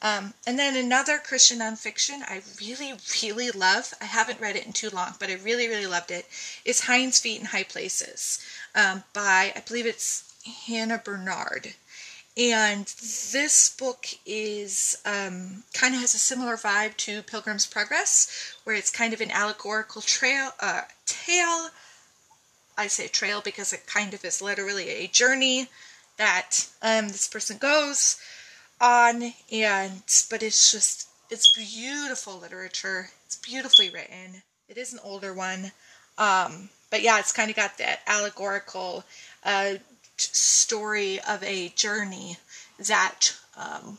Um, 0.00 0.34
and 0.46 0.56
then 0.56 0.76
another 0.76 1.18
Christian 1.18 1.58
nonfiction 1.58 2.22
I 2.22 2.42
really, 2.60 2.94
really 3.20 3.50
love, 3.50 3.92
I 4.00 4.04
haven't 4.04 4.40
read 4.40 4.54
it 4.54 4.64
in 4.64 4.72
too 4.72 4.90
long, 4.90 5.14
but 5.18 5.28
I 5.28 5.34
really, 5.34 5.66
really 5.66 5.88
loved 5.88 6.12
it, 6.12 6.26
is 6.64 6.82
Hinds 6.82 7.18
Feet 7.18 7.40
in 7.40 7.46
High 7.46 7.64
Places 7.64 8.38
um, 8.76 9.02
by, 9.12 9.52
I 9.56 9.62
believe 9.66 9.86
it's 9.86 10.27
Hannah 10.44 11.02
Bernard. 11.04 11.74
And 12.36 12.86
this 12.86 13.74
book 13.76 14.06
is 14.24 14.96
um, 15.04 15.64
kind 15.72 15.94
of 15.94 16.00
has 16.00 16.14
a 16.14 16.18
similar 16.18 16.56
vibe 16.56 16.96
to 16.98 17.22
Pilgrim's 17.22 17.66
Progress, 17.66 18.54
where 18.62 18.76
it's 18.76 18.90
kind 18.90 19.12
of 19.12 19.20
an 19.20 19.32
allegorical 19.32 20.02
trail 20.02 20.50
uh, 20.60 20.82
tale. 21.04 21.70
I 22.76 22.86
say 22.86 23.08
trail 23.08 23.40
because 23.44 23.72
it 23.72 23.86
kind 23.86 24.14
of 24.14 24.24
is 24.24 24.40
literally 24.40 24.88
a 24.88 25.08
journey 25.08 25.68
that 26.16 26.68
um, 26.80 27.08
this 27.08 27.26
person 27.26 27.58
goes 27.58 28.20
on, 28.80 29.32
and 29.50 30.02
but 30.30 30.44
it's 30.44 30.70
just 30.70 31.08
it's 31.30 31.56
beautiful 31.56 32.38
literature. 32.38 33.10
It's 33.26 33.36
beautifully 33.36 33.90
written. 33.90 34.42
It 34.68 34.78
is 34.78 34.92
an 34.92 35.00
older 35.02 35.34
one. 35.34 35.72
Um, 36.18 36.68
but 36.90 37.02
yeah, 37.02 37.18
it's 37.18 37.32
kind 37.32 37.50
of 37.50 37.56
got 37.56 37.78
that 37.78 38.00
allegorical 38.06 39.04
uh, 39.44 39.74
story 40.20 41.20
of 41.20 41.42
a 41.42 41.68
journey 41.70 42.38
that 42.78 43.36
um, 43.56 43.98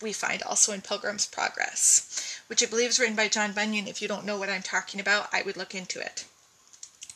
we 0.00 0.12
find 0.12 0.42
also 0.42 0.72
in 0.72 0.80
Pilgrim's 0.80 1.26
Progress, 1.26 2.40
which 2.46 2.62
I 2.62 2.66
believe 2.66 2.90
is 2.90 3.00
written 3.00 3.16
by 3.16 3.28
John 3.28 3.52
Bunyan. 3.52 3.88
If 3.88 4.02
you 4.02 4.08
don't 4.08 4.26
know 4.26 4.38
what 4.38 4.50
I'm 4.50 4.62
talking 4.62 5.00
about, 5.00 5.28
I 5.32 5.42
would 5.42 5.56
look 5.56 5.74
into 5.74 6.00
it. 6.00 6.24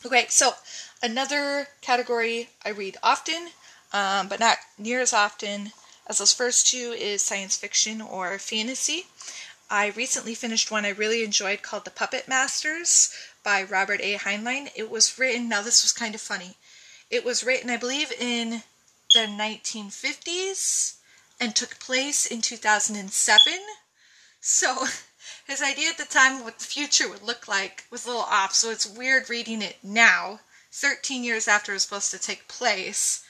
Okay, 0.05 0.27
so 0.29 0.55
another 1.03 1.69
category 1.83 2.49
I 2.65 2.71
read 2.71 2.97
often, 3.03 3.49
um, 3.93 4.29
but 4.29 4.41
not 4.41 4.57
near 4.79 5.01
as 5.01 5.13
often 5.13 5.73
as 6.07 6.19
those 6.19 6.33
first 6.33 6.67
two, 6.67 6.93
is 6.99 7.23
science 7.23 7.57
fiction 7.57 8.01
or 8.01 8.37
fantasy. 8.39 9.07
I 9.71 9.91
recently 9.91 10.35
finished 10.35 10.71
one 10.71 10.85
I 10.85 10.89
really 10.89 11.23
enjoyed 11.23 11.63
called 11.63 11.85
The 11.85 11.91
Puppet 11.93 12.27
Masters 12.27 13.15
by 13.45 13.63
Robert 13.63 14.01
A. 14.01 14.17
Heinlein. 14.17 14.71
It 14.75 14.91
was 14.91 15.19
written, 15.19 15.49
now 15.49 15.63
this 15.63 15.85
was 15.85 15.93
kind 15.93 16.15
of 16.17 16.21
funny. 16.21 16.57
It 17.11 17.25
was 17.25 17.45
written, 17.45 17.71
I 17.71 17.77
believe, 17.77 18.13
in 18.13 18.63
the 19.13 19.27
1950s 19.27 20.95
and 21.41 21.57
took 21.57 21.81
place 21.81 22.27
in 22.27 22.41
2007. 22.41 23.53
So 24.41 24.87
his 25.47 25.61
idea 25.61 25.91
at 25.91 25.99
the 25.99 26.05
time 26.05 26.37
of 26.37 26.45
what 26.45 26.59
the 26.59 26.65
future 26.65 27.09
would 27.09 27.23
look 27.23 27.49
like 27.49 27.85
was 27.91 28.05
a 28.05 28.09
little 28.09 28.23
off. 28.23 28.55
So 28.55 28.71
it's 28.71 28.87
weird 28.87 29.29
reading 29.29 29.61
it 29.63 29.79
now, 29.83 30.41
13 30.73 31.25
years 31.25 31.49
after 31.49 31.73
it 31.73 31.77
was 31.77 31.83
supposed 31.83 32.13
to 32.13 32.19
take 32.19 32.47
place, 32.47 33.25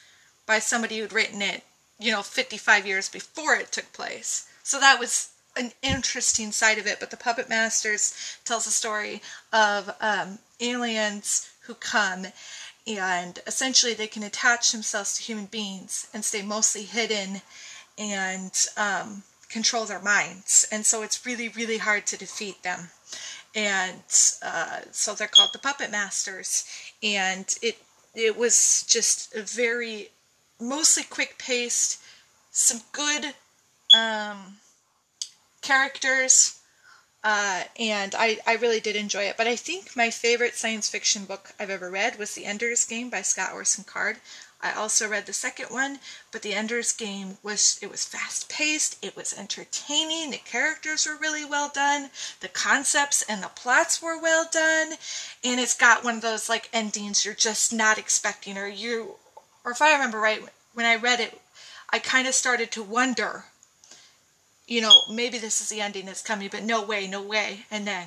by 0.47 0.59
somebody 0.59 0.99
who'd 0.99 1.13
written 1.13 1.41
it, 1.41 1.63
you 1.99 2.11
know, 2.11 2.23
55 2.23 2.87
years 2.87 3.09
before 3.09 3.55
it 3.55 3.73
took 3.73 3.93
place. 3.93 4.49
So 4.63 4.81
that 4.81 4.99
was 4.99 5.31
an 5.57 5.73
interesting 5.81 6.53
side 6.53 6.79
of 6.79 6.87
it. 6.87 7.01
But 7.01 7.11
the 7.11 7.17
Puppet 7.17 7.49
Masters 7.49 8.15
tells 8.45 8.67
a 8.67 8.71
story 8.71 9.23
of 9.53 9.95
um, 10.01 10.39
aliens 10.61 11.49
who 11.63 11.75
come 11.75 12.27
and 12.99 13.39
essentially 13.47 13.95
they 13.95 14.07
can 14.07 14.23
attach 14.23 14.73
themselves 14.73 15.15
to 15.15 15.23
human 15.23 15.47
beings 15.47 16.09
and 16.13 16.25
stay 16.25 16.43
mostly 16.43 16.83
hidden 16.83 17.43
and 17.99 18.67
um, 18.77 19.23
control 19.49 19.85
their 19.85 20.01
minds. 20.01 20.67
And 20.71 20.87
so 20.87 21.03
it's 21.03 21.27
really, 21.27 21.49
really 21.49 21.79
hard 21.79 22.07
to 22.07 22.17
defeat 22.17 22.63
them. 22.63 22.91
And 23.55 24.03
uh, 24.43 24.81
so 24.93 25.15
they're 25.15 25.29
called 25.29 25.51
the 25.53 25.59
Puppet 25.59 25.91
Masters. 25.91 26.65
And 27.03 27.55
it 27.63 27.79
it 28.15 28.37
was 28.37 28.85
just 28.89 29.35
a 29.35 29.43
very 29.43 30.11
mostly 30.61 31.05
quick 31.05 31.39
paced, 31.39 32.01
some 32.51 32.81
good 32.93 33.35
um, 33.97 34.57
characters, 35.63 36.60
uh, 37.23 37.65
and 37.79 38.15
I, 38.15 38.39
I 38.47 38.55
really 38.57 38.81
did 38.81 38.97
enjoy 38.97 39.25
it. 39.25 39.37
But 39.37 39.47
I 39.47 39.57
think 39.57 39.95
my 39.97 40.11
favorite 40.11 40.55
science 40.55 40.89
fiction 40.89 41.25
book 41.25 41.53
I've 41.59 41.71
ever 41.71 41.91
read 41.91 42.19
was 42.19 42.35
The 42.35 42.47
Ender's 42.47 42.85
Game 42.85 43.11
by 43.11 43.23
Scott 43.23 43.53
Orson 43.53 43.85
Card. 43.85 44.17
I 44.63 44.73
also 44.73 45.09
read 45.09 45.25
the 45.25 45.33
second 45.33 45.71
one, 45.71 46.01
but 46.33 46.43
The 46.43 46.53
Ender's 46.53 46.93
Game 46.93 47.39
was 47.43 47.79
it 47.81 47.91
was 47.91 48.05
fast 48.05 48.51
paced, 48.51 49.03
it 49.03 49.17
was 49.17 49.33
entertaining, 49.33 50.31
the 50.31 50.37
characters 50.37 51.07
were 51.07 51.17
really 51.17 51.47
well 51.47 51.71
done, 51.71 52.11
the 52.41 52.49
concepts 52.49 53.23
and 53.23 53.43
the 53.43 53.49
plots 53.49 54.03
were 54.03 54.21
well 54.21 54.47
done, 54.53 54.99
and 55.43 55.59
it's 55.59 55.75
got 55.75 56.05
one 56.05 56.17
of 56.17 56.23
those 56.23 56.51
like 56.51 56.69
endings 56.75 57.25
you're 57.25 57.33
just 57.33 57.73
not 57.73 57.97
expecting 57.97 58.59
or 58.59 58.67
you 58.69 59.17
or 59.65 59.73
if 59.73 59.81
I 59.81 59.93
remember 59.93 60.19
right 60.19 60.43
when 60.75 60.87
I 60.87 60.97
read 60.97 61.21
it, 61.21 61.41
I 61.91 61.99
kind 61.99 62.29
of 62.29 62.35
started 62.35 62.71
to 62.73 62.83
wonder 62.83 63.45
you 64.71 64.81
know, 64.81 65.01
maybe 65.11 65.37
this 65.37 65.61
is 65.61 65.69
the 65.69 65.81
ending 65.81 66.07
that's 66.07 66.23
coming, 66.23 66.49
but 66.51 66.63
no 66.63 66.81
way, 66.81 67.09
no 67.09 67.21
way. 67.21 67.67
And 67.73 67.87
then, 67.87 68.07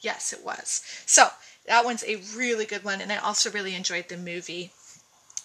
yes, 0.00 0.32
it 0.32 0.42
was. 0.42 0.82
So 1.04 1.28
that 1.66 1.84
one's 1.84 2.02
a 2.04 2.22
really 2.34 2.64
good 2.64 2.82
one, 2.82 3.02
and 3.02 3.12
I 3.12 3.18
also 3.18 3.50
really 3.50 3.74
enjoyed 3.74 4.08
the 4.08 4.16
movie. 4.16 4.72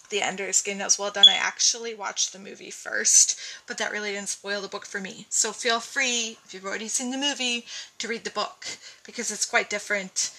The 0.08 0.22
Ender's 0.22 0.62
Game 0.62 0.78
that 0.78 0.86
was 0.86 0.98
well 0.98 1.10
done. 1.10 1.28
I 1.28 1.34
actually 1.34 1.94
watched 1.94 2.32
the 2.32 2.38
movie 2.38 2.70
first, 2.70 3.38
but 3.66 3.76
that 3.76 3.92
really 3.92 4.12
didn't 4.12 4.30
spoil 4.30 4.62
the 4.62 4.68
book 4.68 4.86
for 4.86 5.02
me. 5.02 5.26
So 5.28 5.52
feel 5.52 5.80
free, 5.80 6.38
if 6.46 6.54
you've 6.54 6.64
already 6.64 6.88
seen 6.88 7.10
the 7.10 7.18
movie, 7.18 7.66
to 7.98 8.08
read 8.08 8.24
the 8.24 8.30
book 8.30 8.64
because 9.04 9.30
it's 9.30 9.44
quite 9.44 9.68
different 9.68 10.34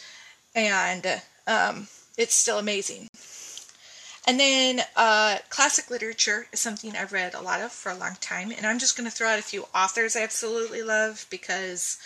and 0.55 1.21
um, 1.45 1.87
it's 2.17 2.33
still 2.33 2.57
amazing. 2.57 3.09
And 4.29 4.39
then 4.39 4.81
uh, 4.95 5.39
classic 5.49 5.89
literature 5.89 6.45
is 6.53 6.59
something 6.59 6.95
I've 6.95 7.13
read 7.13 7.33
a 7.33 7.41
lot 7.41 7.61
of 7.61 7.71
for 7.71 7.91
a 7.91 7.97
long 7.97 8.15
time. 8.21 8.51
And 8.51 8.63
I'm 8.63 8.77
just 8.77 8.95
going 8.95 9.09
to 9.09 9.15
throw 9.15 9.27
out 9.27 9.39
a 9.39 9.41
few 9.41 9.65
authors 9.73 10.15
I 10.15 10.21
absolutely 10.21 10.83
love 10.83 11.25
because 11.31 11.97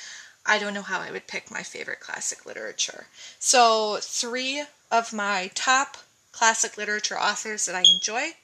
I 0.45 0.57
don't 0.57 0.73
know 0.73 0.83
how 0.83 1.01
I 1.01 1.11
would 1.11 1.27
pick 1.27 1.51
my 1.51 1.63
favorite 1.63 1.99
classic 1.99 2.45
literature. 2.45 3.07
So, 3.39 3.97
three 3.99 4.63
of 4.89 5.11
my 5.11 5.51
top 5.53 5.97
classic 6.31 6.77
literature 6.77 7.19
authors 7.19 7.65
that 7.65 7.75
I 7.75 7.83
enjoy. 7.93 8.35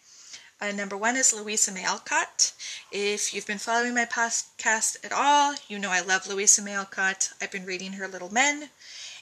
Uh, 0.60 0.74
number 0.74 0.98
one 0.98 1.16
is 1.16 1.34
Louisa 1.34 1.72
May 1.72 1.86
Alcott. 1.86 2.52
If 2.92 3.34
you've 3.34 3.48
been 3.48 3.60
following 3.60 3.96
my 3.96 4.04
podcast 4.04 4.98
at 5.06 5.14
all, 5.14 5.56
you 5.70 5.80
know 5.80 5.90
I 5.90 6.02
love 6.02 6.28
Louisa 6.28 6.62
May 6.62 6.74
Alcott. 6.74 7.32
I've 7.42 7.52
been 7.52 7.66
reading 7.66 7.94
her 7.94 8.10
Little 8.10 8.34
Men, 8.34 8.72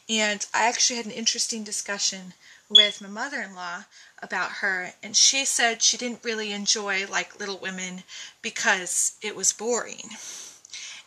and 0.10 0.44
I 0.52 0.68
actually 0.68 0.98
had 0.98 1.06
an 1.06 1.12
interesting 1.12 1.64
discussion 1.64 2.34
with 2.70 3.02
my 3.02 3.08
mother-in-law 3.08 3.86
about 4.22 4.52
her 4.52 4.94
and 5.04 5.16
she 5.16 5.46
said 5.46 5.82
she 5.82 5.98
didn't 5.98 6.24
really 6.24 6.52
enjoy 6.52 7.06
like 7.08 7.40
Little 7.40 7.58
Women 7.58 8.04
because 8.42 9.18
it 9.22 9.36
was 9.36 9.54
boring. 9.54 10.10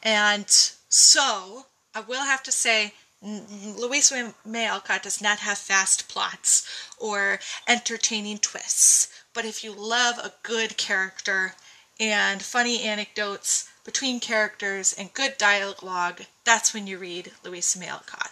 And 0.03 0.47
so 0.89 1.67
I 1.95 2.01
will 2.01 2.25
have 2.25 2.43
to 2.45 2.53
say 2.53 2.95
Louisa 3.23 4.35
May 4.47 4.67
Alcott 4.67 5.03
does 5.03 5.21
not 5.21 5.41
have 5.41 5.59
fast 5.59 6.09
plots 6.09 6.67
or 6.99 7.39
entertaining 7.69 8.39
twists. 8.39 9.09
But 9.35 9.45
if 9.45 9.63
you 9.63 9.73
love 9.73 10.19
a 10.19 10.33
good 10.43 10.77
character 10.79 11.55
and 11.99 12.43
funny 12.43 12.83
anecdotes 12.83 13.69
between 13.85 14.21
characters 14.21 14.95
and 14.95 15.13
good 15.13 15.37
dialogue, 15.37 16.23
that's 16.45 16.73
when 16.73 16.87
you 16.87 16.99
read 16.99 17.33
Louisa 17.45 17.79
May 17.79 17.89
Alcott. 17.89 18.30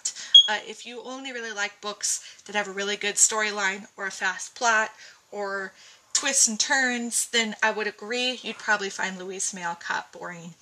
Uh, 0.48 0.60
if 0.66 0.86
you 0.86 1.02
only 1.02 1.30
really 1.30 1.52
like 1.52 1.78
books 1.82 2.24
that 2.46 2.56
have 2.56 2.66
a 2.66 2.72
really 2.72 2.96
good 2.96 3.16
storyline 3.16 3.86
or 3.98 4.06
a 4.06 4.10
fast 4.10 4.54
plot 4.54 4.90
or 5.30 5.74
twists 6.14 6.48
and 6.48 6.58
turns, 6.58 7.28
then 7.28 7.54
I 7.62 7.70
would 7.70 7.86
agree 7.86 8.40
you'd 8.42 8.56
probably 8.56 8.88
find 8.88 9.18
Louise 9.18 9.52
May 9.52 9.62
Alcott 9.62 10.10
boring. 10.10 10.54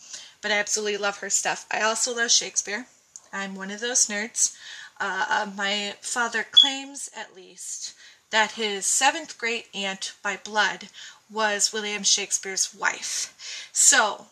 But 0.42 0.50
I 0.50 0.58
absolutely 0.58 0.96
love 0.96 1.18
her 1.18 1.30
stuff. 1.30 1.66
I 1.70 1.82
also 1.82 2.14
love 2.14 2.32
Shakespeare. 2.32 2.86
I'm 3.32 3.54
one 3.54 3.70
of 3.70 3.80
those 3.80 4.06
nerds. 4.06 4.56
Uh, 4.98 5.26
uh, 5.28 5.50
my 5.56 5.94
father 6.00 6.44
claims, 6.50 7.08
at 7.16 7.36
least, 7.36 7.94
that 8.30 8.52
his 8.52 8.86
seventh 8.86 9.38
great 9.38 9.68
aunt 9.72 10.14
by 10.22 10.36
blood 10.36 10.88
was 11.30 11.72
William 11.72 12.02
Shakespeare's 12.02 12.74
wife. 12.74 13.70
So, 13.72 14.26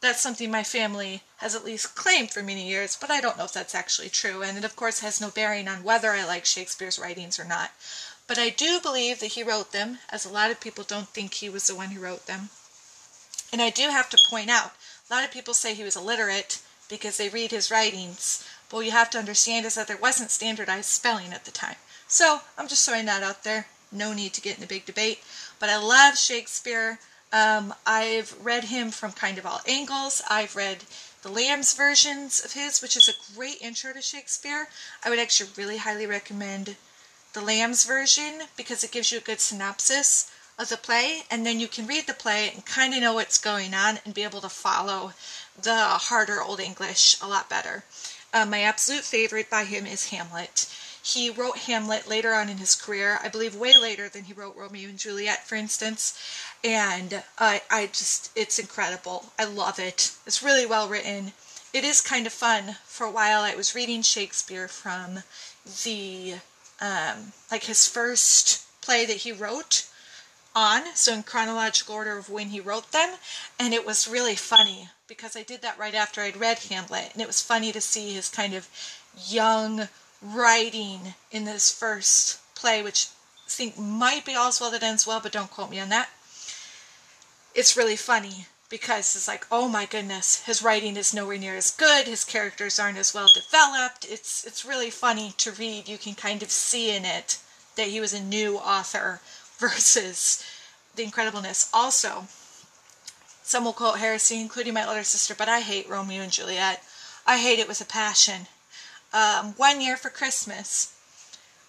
that's 0.00 0.20
something 0.20 0.50
my 0.50 0.62
family 0.62 1.22
has 1.38 1.54
at 1.54 1.64
least 1.64 1.94
claimed 1.94 2.30
for 2.30 2.42
many 2.42 2.68
years, 2.68 2.96
but 3.00 3.10
I 3.10 3.20
don't 3.20 3.38
know 3.38 3.44
if 3.44 3.52
that's 3.52 3.74
actually 3.74 4.08
true, 4.08 4.42
and 4.42 4.56
it 4.56 4.64
of 4.64 4.76
course 4.76 5.00
has 5.00 5.20
no 5.20 5.30
bearing 5.30 5.68
on 5.68 5.82
whether 5.82 6.10
I 6.10 6.24
like 6.24 6.44
Shakespeare's 6.44 6.98
writings 6.98 7.40
or 7.40 7.44
not. 7.44 7.70
But 8.26 8.38
I 8.38 8.50
do 8.50 8.80
believe 8.80 9.20
that 9.20 9.32
he 9.32 9.42
wrote 9.42 9.72
them, 9.72 9.98
as 10.10 10.24
a 10.24 10.32
lot 10.32 10.50
of 10.50 10.60
people 10.60 10.84
don't 10.84 11.08
think 11.08 11.34
he 11.34 11.48
was 11.48 11.66
the 11.66 11.74
one 11.74 11.90
who 11.90 12.00
wrote 12.00 12.26
them. 12.26 12.50
And 13.52 13.62
I 13.62 13.70
do 13.70 13.88
have 13.88 14.10
to 14.10 14.18
point 14.28 14.50
out, 14.50 14.72
a 15.08 15.14
lot 15.14 15.24
of 15.24 15.30
people 15.30 15.54
say 15.54 15.74
he 15.74 15.84
was 15.84 15.96
illiterate 15.96 16.60
because 16.88 17.16
they 17.16 17.28
read 17.28 17.52
his 17.52 17.70
writings. 17.70 18.46
But 18.68 18.78
what 18.78 18.86
you 18.86 18.92
have 18.92 19.10
to 19.10 19.18
understand 19.18 19.64
is 19.64 19.76
that 19.76 19.86
there 19.86 19.96
wasn't 19.96 20.30
standardized 20.30 20.90
spelling 20.90 21.32
at 21.32 21.44
the 21.44 21.52
time. 21.52 21.76
So 22.08 22.40
I'm 22.58 22.68
just 22.68 22.86
throwing 22.86 23.06
that 23.06 23.22
out 23.22 23.44
there. 23.44 23.66
No 23.92 24.12
need 24.12 24.32
to 24.34 24.40
get 24.40 24.58
in 24.58 24.64
a 24.64 24.68
big 24.68 24.84
debate. 24.84 25.20
But 25.60 25.68
I 25.68 25.76
love 25.76 26.18
Shakespeare. 26.18 26.98
Um, 27.32 27.74
I've 27.86 28.36
read 28.42 28.64
him 28.64 28.90
from 28.90 29.12
kind 29.12 29.38
of 29.38 29.46
all 29.46 29.60
angles. 29.66 30.22
I've 30.30 30.56
read 30.56 30.84
the 31.22 31.28
Lamb's 31.30 31.74
versions 31.74 32.44
of 32.44 32.52
his, 32.52 32.80
which 32.80 32.96
is 32.96 33.08
a 33.08 33.34
great 33.34 33.60
intro 33.60 33.92
to 33.92 34.00
Shakespeare. 34.00 34.68
I 35.04 35.10
would 35.10 35.18
actually 35.18 35.50
really 35.56 35.78
highly 35.78 36.06
recommend 36.06 36.76
the 37.32 37.40
Lamb's 37.40 37.84
version 37.84 38.42
because 38.56 38.84
it 38.84 38.92
gives 38.92 39.12
you 39.12 39.18
a 39.18 39.22
good 39.22 39.40
synopsis 39.40 40.30
of 40.58 40.68
the 40.68 40.76
play, 40.76 41.22
and 41.30 41.44
then 41.44 41.60
you 41.60 41.68
can 41.68 41.86
read 41.86 42.06
the 42.06 42.14
play 42.14 42.50
and 42.54 42.64
kind 42.64 42.94
of 42.94 43.00
know 43.00 43.12
what's 43.12 43.38
going 43.38 43.74
on 43.74 43.98
and 44.04 44.14
be 44.14 44.22
able 44.22 44.40
to 44.40 44.48
follow 44.48 45.12
the 45.60 45.76
harder 45.76 46.40
Old 46.40 46.60
English 46.60 47.20
a 47.20 47.28
lot 47.28 47.50
better. 47.50 47.84
Uh, 48.32 48.46
my 48.46 48.62
absolute 48.62 49.04
favorite 49.04 49.50
by 49.50 49.64
him 49.64 49.84
is 49.84 50.10
Hamlet. 50.10 50.72
He 51.06 51.30
wrote 51.30 51.58
Hamlet 51.58 52.08
later 52.08 52.34
on 52.34 52.48
in 52.48 52.56
his 52.56 52.74
career, 52.74 53.20
I 53.22 53.28
believe 53.28 53.54
way 53.54 53.78
later 53.78 54.08
than 54.08 54.24
he 54.24 54.32
wrote 54.32 54.56
Romeo 54.56 54.88
and 54.88 54.98
Juliet, 54.98 55.46
for 55.46 55.54
instance. 55.54 56.18
And 56.64 57.22
I, 57.38 57.62
I 57.70 57.86
just, 57.86 58.32
it's 58.34 58.58
incredible. 58.58 59.26
I 59.38 59.44
love 59.44 59.78
it. 59.78 60.10
It's 60.26 60.42
really 60.42 60.66
well 60.66 60.88
written. 60.88 61.32
It 61.72 61.84
is 61.84 62.00
kind 62.00 62.26
of 62.26 62.32
fun. 62.32 62.74
For 62.86 63.06
a 63.06 63.10
while, 63.10 63.42
I 63.42 63.54
was 63.54 63.72
reading 63.72 64.02
Shakespeare 64.02 64.66
from 64.66 65.22
the, 65.84 66.34
um, 66.80 67.32
like 67.52 67.64
his 67.64 67.86
first 67.86 68.66
play 68.80 69.06
that 69.06 69.18
he 69.18 69.30
wrote 69.30 69.86
on, 70.56 70.82
so 70.96 71.12
in 71.12 71.22
chronological 71.22 71.94
order 71.94 72.18
of 72.18 72.30
when 72.30 72.48
he 72.48 72.58
wrote 72.58 72.90
them, 72.90 73.10
and 73.60 73.72
it 73.72 73.86
was 73.86 74.08
really 74.08 74.34
funny 74.34 74.88
because 75.06 75.36
I 75.36 75.44
did 75.44 75.62
that 75.62 75.78
right 75.78 75.94
after 75.94 76.20
I'd 76.20 76.36
read 76.36 76.58
Hamlet, 76.70 77.10
and 77.12 77.22
it 77.22 77.28
was 77.28 77.42
funny 77.42 77.70
to 77.70 77.80
see 77.80 78.14
his 78.14 78.28
kind 78.28 78.54
of 78.54 78.68
young 79.28 79.88
writing 80.22 81.14
in 81.30 81.44
this 81.44 81.70
first 81.70 82.40
play, 82.54 82.82
which 82.82 83.08
I 83.46 83.50
think 83.50 83.78
might 83.78 84.24
be 84.24 84.34
All's 84.34 84.60
Well 84.60 84.70
That 84.70 84.82
Ends 84.82 85.06
Well, 85.06 85.20
but 85.20 85.32
don't 85.32 85.50
quote 85.50 85.70
me 85.70 85.80
on 85.80 85.88
that. 85.90 86.08
It's 87.54 87.76
really 87.76 87.96
funny 87.96 88.46
because 88.68 89.14
it's 89.14 89.28
like, 89.28 89.46
oh 89.50 89.68
my 89.68 89.86
goodness, 89.86 90.42
his 90.44 90.62
writing 90.62 90.96
is 90.96 91.14
nowhere 91.14 91.38
near 91.38 91.56
as 91.56 91.70
good. 91.70 92.06
His 92.06 92.24
characters 92.24 92.78
aren't 92.78 92.98
as 92.98 93.14
well 93.14 93.28
developed. 93.32 94.06
It's 94.08 94.44
it's 94.44 94.64
really 94.64 94.90
funny 94.90 95.32
to 95.38 95.52
read. 95.52 95.88
You 95.88 95.98
can 95.98 96.14
kind 96.14 96.42
of 96.42 96.50
see 96.50 96.94
in 96.94 97.04
it 97.04 97.38
that 97.76 97.88
he 97.88 98.00
was 98.00 98.12
a 98.12 98.22
new 98.22 98.58
author 98.58 99.20
versus 99.58 100.44
the 100.96 101.04
incredibleness. 101.04 101.70
Also, 101.72 102.26
some 103.42 103.64
will 103.64 103.72
quote 103.72 103.98
heresy, 103.98 104.40
including 104.40 104.74
my 104.74 104.86
older 104.86 105.04
sister, 105.04 105.34
but 105.34 105.48
I 105.48 105.60
hate 105.60 105.88
Romeo 105.88 106.22
and 106.22 106.32
Juliet. 106.32 106.82
I 107.26 107.38
hate 107.38 107.58
it 107.58 107.68
with 107.68 107.80
a 107.80 107.84
passion. 107.84 108.48
Um, 109.16 109.54
one 109.56 109.80
year 109.80 109.96
for 109.96 110.10
Christmas, 110.10 110.92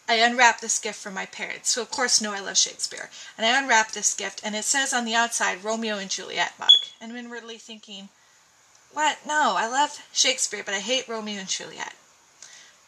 I 0.05 0.15
unwrapped 0.15 0.59
this 0.59 0.79
gift 0.79 0.99
from 0.99 1.13
my 1.13 1.25
parents, 1.25 1.73
who 1.73 1.81
of 1.81 1.89
course 1.89 2.19
know 2.19 2.33
I 2.33 2.41
love 2.41 2.57
Shakespeare. 2.57 3.09
And 3.37 3.45
I 3.45 3.57
unwrapped 3.57 3.93
this 3.93 4.13
gift, 4.13 4.41
and 4.43 4.53
it 4.53 4.65
says 4.65 4.93
on 4.93 5.05
the 5.05 5.15
outside 5.15 5.63
Romeo 5.63 5.97
and 5.97 6.09
Juliet 6.09 6.59
mug. 6.59 6.67
And 6.99 7.09
I'm 7.09 7.17
inwardly 7.17 7.57
thinking, 7.57 8.09
what? 8.91 9.19
No, 9.25 9.55
I 9.57 9.65
love 9.65 9.97
Shakespeare, 10.11 10.61
but 10.61 10.73
I 10.73 10.81
hate 10.81 11.07
Romeo 11.07 11.39
and 11.39 11.47
Juliet. 11.47 11.93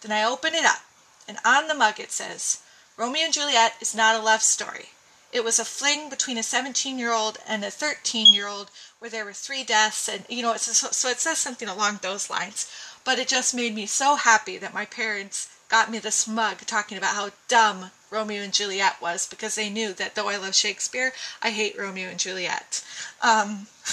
Then 0.02 0.12
I 0.12 0.26
open 0.26 0.54
it 0.54 0.66
up, 0.66 0.82
and 1.26 1.38
on 1.46 1.70
the 1.70 1.74
mug 1.74 1.98
it 1.98 2.12
says, 2.12 2.62
Romeo 2.98 3.24
and 3.24 3.34
Juliet 3.34 3.76
is 3.80 3.96
not 3.96 4.16
a 4.16 4.22
love 4.22 4.42
story. 4.42 4.90
It 5.32 5.44
was 5.46 5.58
a 5.58 5.64
fling 5.64 6.10
between 6.10 6.38
a 6.38 6.44
17 6.44 7.00
year 7.00 7.14
old 7.14 7.38
and 7.48 7.64
a 7.64 7.72
13 7.72 8.34
year 8.34 8.48
old 8.48 8.72
where 8.98 9.12
there 9.12 9.24
were 9.24 9.32
three 9.32 9.64
deaths, 9.64 10.10
and 10.10 10.26
you 10.28 10.42
know, 10.42 10.58
so 10.58 11.10
it 11.10 11.20
says 11.20 11.38
something 11.38 11.70
along 11.70 12.00
those 12.02 12.30
lines. 12.30 12.70
But 13.04 13.20
it 13.20 13.28
just 13.28 13.56
made 13.56 13.74
me 13.76 13.86
so 13.86 14.16
happy 14.16 14.58
that 14.58 14.74
my 14.74 14.86
parents 14.86 15.50
got 15.70 15.92
me 15.92 16.00
this 16.00 16.28
mug 16.28 16.60
talking 16.60 16.98
about 16.98 17.16
how 17.16 17.30
dumb 17.48 17.92
Romeo 18.12 18.42
and 18.42 18.54
Juliet 18.54 19.02
was 19.02 19.28
because 19.28 19.56
they 19.56 19.70
knew 19.70 19.94
that 19.94 20.16
though 20.16 20.30
I 20.30 20.38
love 20.38 20.56
Shakespeare, 20.56 21.14
I 21.42 21.52
hate 21.52 21.78
Romeo 21.78 22.10
and 22.10 22.20
Juliet. 22.20 22.84
Um, 23.22 23.68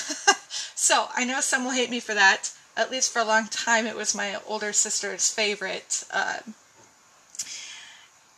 so 0.74 1.08
I 1.14 1.24
know 1.24 1.40
some 1.40 1.64
will 1.64 1.72
hate 1.72 1.90
me 1.90 2.00
for 2.00 2.14
that. 2.14 2.52
At 2.76 2.90
least 2.90 3.12
for 3.12 3.20
a 3.20 3.24
long 3.24 3.46
time, 3.48 3.86
it 3.86 3.96
was 3.96 4.14
my 4.14 4.38
older 4.46 4.72
sister's 4.72 5.30
favorite. 5.30 6.04
Uh, 6.10 6.38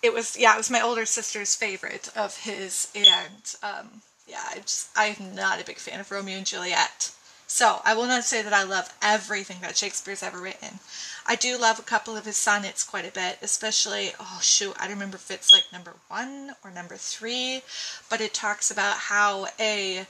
it 0.03 0.13
was 0.13 0.39
yeah, 0.39 0.55
it 0.55 0.59
was 0.59 0.71
my 0.71 0.81
older 0.81 1.05
sister's 1.05 1.55
favorite 1.57 2.09
of 2.17 2.37
his, 2.39 2.89
and 2.95 3.57
um, 3.63 4.03
yeah, 4.27 4.43
I 4.51 4.59
just 4.61 4.91
I'm 4.95 5.35
not 5.35 5.61
a 5.61 5.65
big 5.65 5.79
fan 5.79 6.01
of 6.01 6.11
Romeo 6.11 6.37
and 6.37 6.47
Juliet. 6.47 7.13
So 7.51 7.81
I 7.83 7.95
will 7.95 8.07
not 8.07 8.25
say 8.25 8.43
that 8.43 8.53
I 8.53 8.63
love 8.63 8.93
everything 9.01 9.63
that 9.63 9.77
Shakespeare's 9.77 10.23
ever 10.23 10.39
written. 10.39 10.81
I 11.27 11.35
do 11.35 11.57
love 11.57 11.79
a 11.79 11.83
couple 11.83 12.15
of 12.15 12.27
his 12.27 12.37
sonnets 12.37 12.85
quite 12.85 13.09
a 13.09 13.11
bit, 13.11 13.39
especially, 13.41 14.13
oh 14.21 14.39
shoot, 14.43 14.77
I 14.79 14.83
don't 14.83 14.97
remember 14.97 15.17
if 15.17 15.31
it's 15.31 15.51
like 15.51 15.65
number 15.73 15.95
one 16.09 16.53
or 16.63 16.71
number 16.71 16.97
three, 16.97 17.63
but 18.11 18.21
it 18.21 18.35
talks 18.35 18.71
about 18.71 18.99
how 18.99 19.47
a 19.59 20.07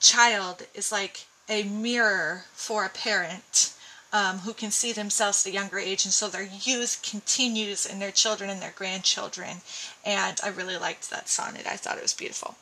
child 0.00 0.66
is 0.74 0.90
like 0.90 1.26
a 1.48 1.62
mirror 1.62 2.44
for 2.52 2.84
a 2.84 2.90
parent. 2.90 3.72
Um, 4.14 4.40
who 4.40 4.52
can 4.52 4.70
see 4.70 4.92
themselves 4.92 5.46
at 5.46 5.50
a 5.50 5.54
younger 5.54 5.78
age, 5.78 6.04
and 6.04 6.12
so 6.12 6.28
their 6.28 6.42
youth 6.42 7.00
continues 7.02 7.86
in 7.86 7.98
their 7.98 8.10
children 8.10 8.50
and 8.50 8.60
their 8.60 8.74
grandchildren. 8.76 9.62
And 10.04 10.38
I 10.44 10.48
really 10.48 10.76
liked 10.76 11.08
that 11.08 11.30
sonnet. 11.30 11.66
I 11.66 11.76
thought 11.78 11.96
it 11.96 12.02
was 12.02 12.12
beautiful. 12.12 12.56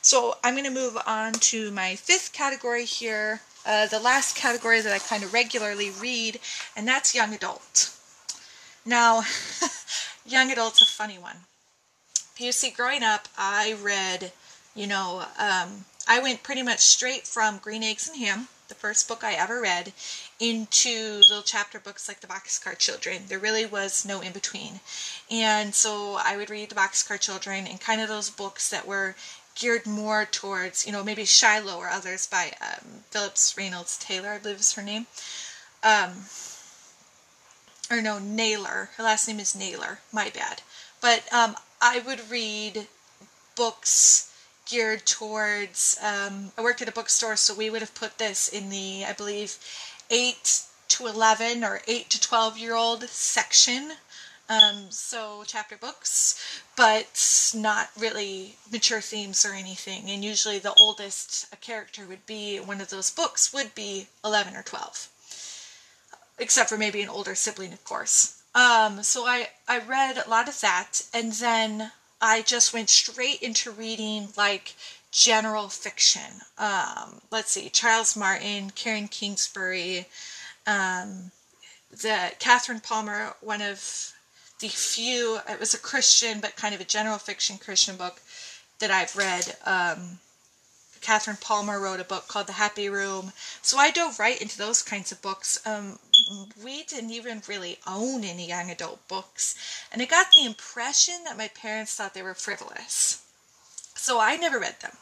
So 0.00 0.38
I'm 0.42 0.54
going 0.54 0.64
to 0.64 0.70
move 0.70 0.96
on 1.04 1.32
to 1.32 1.70
my 1.70 1.96
fifth 1.96 2.32
category 2.32 2.86
here, 2.86 3.42
uh, 3.66 3.86
the 3.86 3.98
last 3.98 4.36
category 4.36 4.80
that 4.80 4.92
I 4.92 4.98
kind 4.98 5.24
of 5.24 5.32
regularly 5.32 5.90
read, 5.90 6.38
and 6.76 6.86
that's 6.86 7.14
young 7.14 7.34
adult. 7.34 7.92
Now, 8.84 9.24
young 10.24 10.52
adult's 10.52 10.80
a 10.80 10.86
funny 10.86 11.18
one. 11.18 11.38
You 12.38 12.52
see, 12.52 12.70
growing 12.70 13.02
up, 13.02 13.28
I 13.36 13.74
read, 13.82 14.32
you 14.74 14.86
know, 14.86 15.24
um, 15.38 15.86
I 16.06 16.20
went 16.20 16.42
pretty 16.42 16.62
much 16.62 16.80
straight 16.80 17.26
from 17.26 17.58
Green 17.58 17.82
Eggs 17.82 18.06
and 18.06 18.18
Ham, 18.18 18.48
the 18.68 18.74
first 18.74 19.08
book 19.08 19.24
I 19.24 19.32
ever 19.32 19.60
read, 19.60 19.92
into 20.38 21.20
little 21.28 21.42
chapter 21.42 21.80
books 21.80 22.06
like 22.06 22.20
the 22.20 22.26
Boxcar 22.26 22.78
Children. 22.78 23.22
There 23.26 23.38
really 23.38 23.66
was 23.66 24.04
no 24.04 24.20
in 24.20 24.32
between. 24.32 24.80
And 25.30 25.74
so 25.74 26.18
I 26.22 26.36
would 26.36 26.50
read 26.50 26.68
the 26.68 26.74
Boxcar 26.76 27.18
Children 27.18 27.66
and 27.66 27.80
kind 27.80 28.00
of 28.00 28.08
those 28.08 28.30
books 28.30 28.68
that 28.68 28.86
were 28.86 29.16
geared 29.56 29.86
more 29.86 30.24
towards, 30.24 30.86
you 30.86 30.92
know, 30.92 31.02
maybe 31.02 31.24
Shiloh 31.24 31.78
or 31.78 31.88
others 31.88 32.26
by 32.26 32.52
um, 32.60 33.02
Phyllis 33.10 33.56
Reynolds 33.56 33.98
Taylor, 33.98 34.30
I 34.30 34.38
believe 34.38 34.60
is 34.60 34.74
her 34.74 34.82
name. 34.82 35.06
Um, 35.82 36.12
or 37.90 38.02
no, 38.02 38.18
Naylor. 38.18 38.90
Her 38.96 39.02
last 39.02 39.26
name 39.26 39.40
is 39.40 39.54
Naylor. 39.54 40.00
My 40.12 40.30
bad. 40.30 40.62
But 41.00 41.24
um, 41.32 41.56
I 41.80 42.00
would 42.00 42.30
read 42.30 42.86
books 43.56 44.32
geared 44.68 45.06
towards. 45.06 45.98
Um, 46.02 46.52
I 46.58 46.62
worked 46.62 46.82
at 46.82 46.88
a 46.88 46.92
bookstore, 46.92 47.36
so 47.36 47.54
we 47.54 47.70
would 47.70 47.80
have 47.80 47.94
put 47.94 48.18
this 48.18 48.48
in 48.48 48.68
the, 48.68 49.04
I 49.04 49.12
believe, 49.12 49.56
8 50.10 50.62
to 50.88 51.06
11 51.06 51.64
or 51.64 51.80
8 51.86 52.10
to 52.10 52.20
12 52.20 52.58
year 52.58 52.74
old 52.74 53.04
section 53.08 53.92
um, 54.48 54.86
so 54.90 55.42
chapter 55.46 55.76
books, 55.76 56.60
but 56.76 57.16
not 57.56 57.88
really 57.98 58.56
mature 58.70 59.00
themes 59.00 59.44
or 59.44 59.52
anything. 59.52 60.10
And 60.10 60.24
usually 60.24 60.58
the 60.58 60.74
oldest 60.74 61.52
a 61.52 61.56
character 61.56 62.06
would 62.06 62.26
be 62.26 62.58
one 62.58 62.80
of 62.80 62.90
those 62.90 63.10
books 63.10 63.52
would 63.52 63.74
be 63.74 64.08
11 64.24 64.54
or 64.54 64.62
12. 64.62 65.08
Except 66.38 66.68
for 66.68 66.76
maybe 66.76 67.02
an 67.02 67.08
older 67.08 67.34
sibling, 67.34 67.72
of 67.72 67.82
course. 67.84 68.42
Um, 68.54 69.02
so 69.02 69.26
I, 69.26 69.48
I 69.68 69.78
read 69.80 70.16
a 70.18 70.28
lot 70.28 70.48
of 70.48 70.60
that, 70.60 71.02
and 71.12 71.32
then 71.32 71.92
I 72.20 72.42
just 72.42 72.72
went 72.72 72.88
straight 72.88 73.42
into 73.42 73.70
reading 73.70 74.28
like 74.36 74.74
general 75.10 75.68
fiction. 75.68 76.40
Um, 76.58 77.20
let's 77.30 77.52
see, 77.52 77.68
Charles 77.68 78.16
Martin, 78.16 78.70
Karen 78.70 79.08
Kingsbury, 79.08 80.06
um, 80.66 81.32
the 81.90 82.32
Catherine 82.38 82.80
Palmer, 82.80 83.34
one 83.40 83.62
of 83.62 84.12
the 84.60 84.68
few, 84.68 85.38
it 85.48 85.60
was 85.60 85.74
a 85.74 85.78
Christian, 85.78 86.40
but 86.40 86.56
kind 86.56 86.74
of 86.74 86.80
a 86.80 86.84
general 86.84 87.18
fiction 87.18 87.58
Christian 87.58 87.96
book 87.96 88.20
that 88.78 88.90
I've 88.90 89.16
read. 89.16 89.56
Um, 89.64 90.18
Catherine 91.00 91.36
Palmer 91.40 91.78
wrote 91.78 92.00
a 92.00 92.04
book 92.04 92.26
called 92.26 92.48
The 92.48 92.54
Happy 92.54 92.88
Room. 92.88 93.32
So 93.62 93.78
I 93.78 93.90
dove 93.90 94.18
right 94.18 94.40
into 94.40 94.58
those 94.58 94.82
kinds 94.82 95.12
of 95.12 95.22
books. 95.22 95.64
Um, 95.66 95.98
we 96.64 96.82
didn't 96.84 97.10
even 97.10 97.42
really 97.46 97.78
own 97.86 98.24
any 98.24 98.48
young 98.48 98.70
adult 98.70 99.06
books. 99.06 99.54
And 99.92 100.02
I 100.02 100.06
got 100.06 100.26
the 100.32 100.44
impression 100.44 101.14
that 101.24 101.38
my 101.38 101.48
parents 101.48 101.94
thought 101.94 102.14
they 102.14 102.22
were 102.22 102.34
frivolous. 102.34 103.22
So 103.94 104.18
I 104.18 104.36
never 104.36 104.58
read 104.58 104.80
them. 104.80 104.96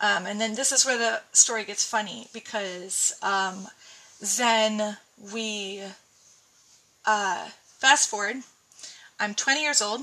Um, 0.00 0.26
and 0.26 0.40
then 0.40 0.54
this 0.54 0.72
is 0.72 0.86
where 0.86 0.96
the 0.96 1.20
story 1.32 1.64
gets 1.64 1.84
funny 1.84 2.28
because 2.32 3.12
um, 3.22 3.66
then 4.36 4.96
we 5.32 5.82
uh, 7.04 7.48
fast 7.78 8.08
forward 8.08 8.36
I'm 9.20 9.34
20 9.34 9.62
years 9.62 9.82
old 9.82 10.02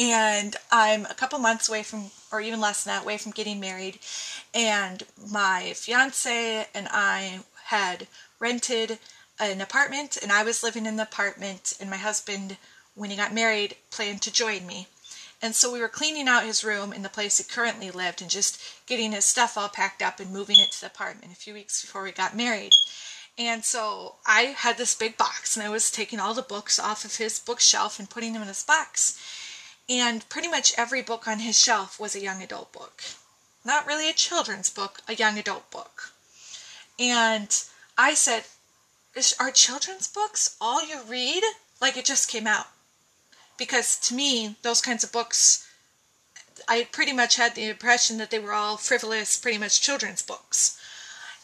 and 0.00 0.56
I'm 0.72 1.04
a 1.06 1.14
couple 1.14 1.38
months 1.38 1.68
away 1.68 1.82
from, 1.82 2.10
or 2.32 2.40
even 2.40 2.60
less 2.60 2.84
than 2.84 2.94
that, 2.94 3.02
away 3.02 3.18
from 3.18 3.32
getting 3.32 3.60
married. 3.60 3.98
And 4.54 5.02
my 5.30 5.74
fiance 5.74 6.66
and 6.74 6.88
I 6.90 7.40
had 7.66 8.06
rented 8.38 8.98
an 9.38 9.60
apartment, 9.60 10.18
and 10.22 10.32
I 10.32 10.42
was 10.42 10.62
living 10.62 10.86
in 10.86 10.96
the 10.96 11.02
apartment, 11.02 11.76
and 11.80 11.90
my 11.90 11.96
husband, 11.96 12.56
when 12.94 13.10
he 13.10 13.16
got 13.16 13.34
married, 13.34 13.76
planned 13.90 14.22
to 14.22 14.32
join 14.32 14.66
me. 14.66 14.86
And 15.42 15.54
so 15.54 15.72
we 15.72 15.80
were 15.80 15.88
cleaning 15.88 16.28
out 16.28 16.44
his 16.44 16.64
room 16.64 16.92
in 16.92 17.02
the 17.02 17.08
place 17.08 17.38
he 17.38 17.44
currently 17.44 17.90
lived 17.90 18.20
and 18.20 18.30
just 18.30 18.60
getting 18.86 19.12
his 19.12 19.24
stuff 19.24 19.56
all 19.56 19.68
packed 19.68 20.02
up 20.02 20.20
and 20.20 20.30
moving 20.30 20.60
it 20.60 20.72
to 20.72 20.80
the 20.80 20.86
apartment 20.86 21.32
a 21.32 21.36
few 21.36 21.54
weeks 21.54 21.80
before 21.80 22.02
we 22.02 22.12
got 22.12 22.36
married. 22.36 22.72
And 23.40 23.64
so 23.64 24.16
I 24.26 24.54
had 24.54 24.76
this 24.76 24.94
big 24.94 25.16
box 25.16 25.56
and 25.56 25.64
I 25.64 25.70
was 25.70 25.90
taking 25.90 26.20
all 26.20 26.34
the 26.34 26.42
books 26.42 26.78
off 26.78 27.06
of 27.06 27.16
his 27.16 27.38
bookshelf 27.38 27.98
and 27.98 28.10
putting 28.10 28.34
them 28.34 28.42
in 28.42 28.48
this 28.48 28.62
box. 28.62 29.18
And 29.88 30.28
pretty 30.28 30.46
much 30.46 30.74
every 30.76 31.00
book 31.00 31.26
on 31.26 31.38
his 31.38 31.58
shelf 31.58 31.98
was 31.98 32.14
a 32.14 32.20
young 32.20 32.42
adult 32.42 32.70
book. 32.70 33.02
Not 33.64 33.86
really 33.86 34.10
a 34.10 34.12
children's 34.12 34.68
book, 34.68 35.00
a 35.08 35.14
young 35.14 35.38
adult 35.38 35.70
book. 35.70 36.12
And 36.98 37.48
I 37.96 38.12
said, 38.12 38.44
Are 39.38 39.50
children's 39.50 40.06
books 40.06 40.56
all 40.60 40.86
you 40.86 41.00
read? 41.08 41.42
Like 41.80 41.96
it 41.96 42.04
just 42.04 42.28
came 42.28 42.46
out. 42.46 42.66
Because 43.56 43.96
to 44.00 44.14
me, 44.14 44.56
those 44.60 44.82
kinds 44.82 45.02
of 45.02 45.12
books, 45.12 45.66
I 46.68 46.86
pretty 46.92 47.14
much 47.14 47.36
had 47.36 47.54
the 47.54 47.70
impression 47.70 48.18
that 48.18 48.30
they 48.30 48.38
were 48.38 48.52
all 48.52 48.76
frivolous, 48.76 49.38
pretty 49.38 49.56
much 49.56 49.80
children's 49.80 50.20
books. 50.20 50.78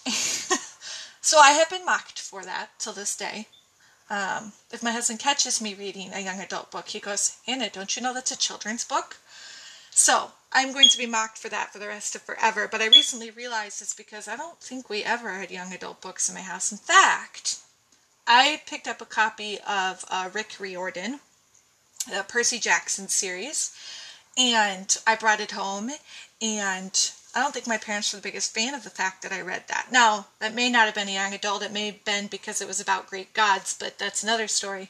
So 1.27 1.41
I 1.41 1.51
have 1.51 1.69
been 1.69 1.85
mocked 1.85 2.21
for 2.21 2.45
that 2.45 2.69
till 2.79 2.93
this 2.93 3.17
day. 3.17 3.49
Um, 4.09 4.53
if 4.71 4.81
my 4.81 4.93
husband 4.93 5.19
catches 5.19 5.61
me 5.61 5.75
reading 5.75 6.13
a 6.13 6.21
young 6.21 6.39
adult 6.39 6.71
book, 6.71 6.87
he 6.87 7.01
goes, 7.01 7.39
Anna, 7.49 7.69
don't 7.69 7.97
you 7.97 8.01
know 8.01 8.15
that's 8.15 8.31
a 8.31 8.39
children's 8.39 8.85
book? 8.85 9.17
So 9.91 10.31
I'm 10.53 10.73
going 10.73 10.87
to 10.87 10.97
be 10.97 11.05
mocked 11.05 11.37
for 11.37 11.49
that 11.49 11.73
for 11.73 11.81
the 11.81 11.89
rest 11.89 12.15
of 12.15 12.23
forever. 12.23 12.69
But 12.71 12.81
I 12.81 12.87
recently 12.87 13.33
realized 13.33 13.83
it's 13.83 13.93
because 13.93 14.29
I 14.29 14.37
don't 14.37 14.61
think 14.61 14.89
we 14.89 15.03
ever 15.03 15.33
had 15.33 15.51
young 15.51 15.73
adult 15.73 16.01
books 16.01 16.29
in 16.29 16.37
my 16.37 16.43
house. 16.43 16.71
In 16.71 16.79
fact, 16.79 17.59
I 18.29 18.63
picked 18.65 18.87
up 18.87 19.01
a 19.01 19.05
copy 19.05 19.59
of 19.69 20.05
uh, 20.09 20.31
Rick 20.33 20.61
Riordan, 20.61 21.19
the 22.09 22.25
Percy 22.29 22.61
Jackson 22.61 23.09
series, 23.09 23.77
and 24.39 24.97
I 25.09 25.17
brought 25.17 25.41
it 25.41 25.51
home. 25.51 25.91
And 26.41 27.11
I 27.37 27.41
don't 27.41 27.53
think 27.53 27.67
my 27.67 27.77
parents 27.77 28.15
were 28.15 28.19
the 28.19 28.23
biggest 28.23 28.55
fan 28.55 28.73
of 28.73 28.83
the 28.83 28.89
fact 28.89 29.21
that 29.21 29.31
I 29.31 29.43
read 29.43 29.65
that. 29.69 29.89
Now, 29.93 30.29
that 30.39 30.55
may 30.55 30.71
not 30.71 30.87
have 30.87 30.95
been 30.95 31.09
a 31.09 31.13
young 31.13 31.35
adult. 31.35 31.63
It 31.63 31.71
may 31.71 31.87
have 31.87 32.03
been 32.03 32.29
because 32.29 32.63
it 32.63 32.67
was 32.67 32.81
about 32.81 33.09
Greek 33.09 33.35
gods, 33.35 33.77
but 33.79 33.99
that's 33.99 34.23
another 34.23 34.49
story. 34.49 34.89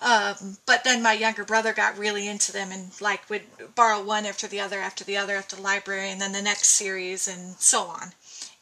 Um, 0.00 0.58
but 0.66 0.82
then 0.82 1.00
my 1.00 1.12
younger 1.12 1.44
brother 1.44 1.72
got 1.72 1.96
really 1.96 2.26
into 2.26 2.50
them 2.50 2.72
and 2.72 3.00
like 3.00 3.30
would 3.30 3.44
borrow 3.76 4.02
one 4.02 4.26
after 4.26 4.48
the 4.48 4.58
other 4.58 4.80
after 4.80 5.04
the 5.04 5.16
other 5.16 5.36
at 5.36 5.48
the 5.50 5.62
library 5.62 6.10
and 6.10 6.20
then 6.20 6.32
the 6.32 6.42
next 6.42 6.70
series 6.70 7.28
and 7.28 7.54
so 7.54 7.82
on. 7.84 8.12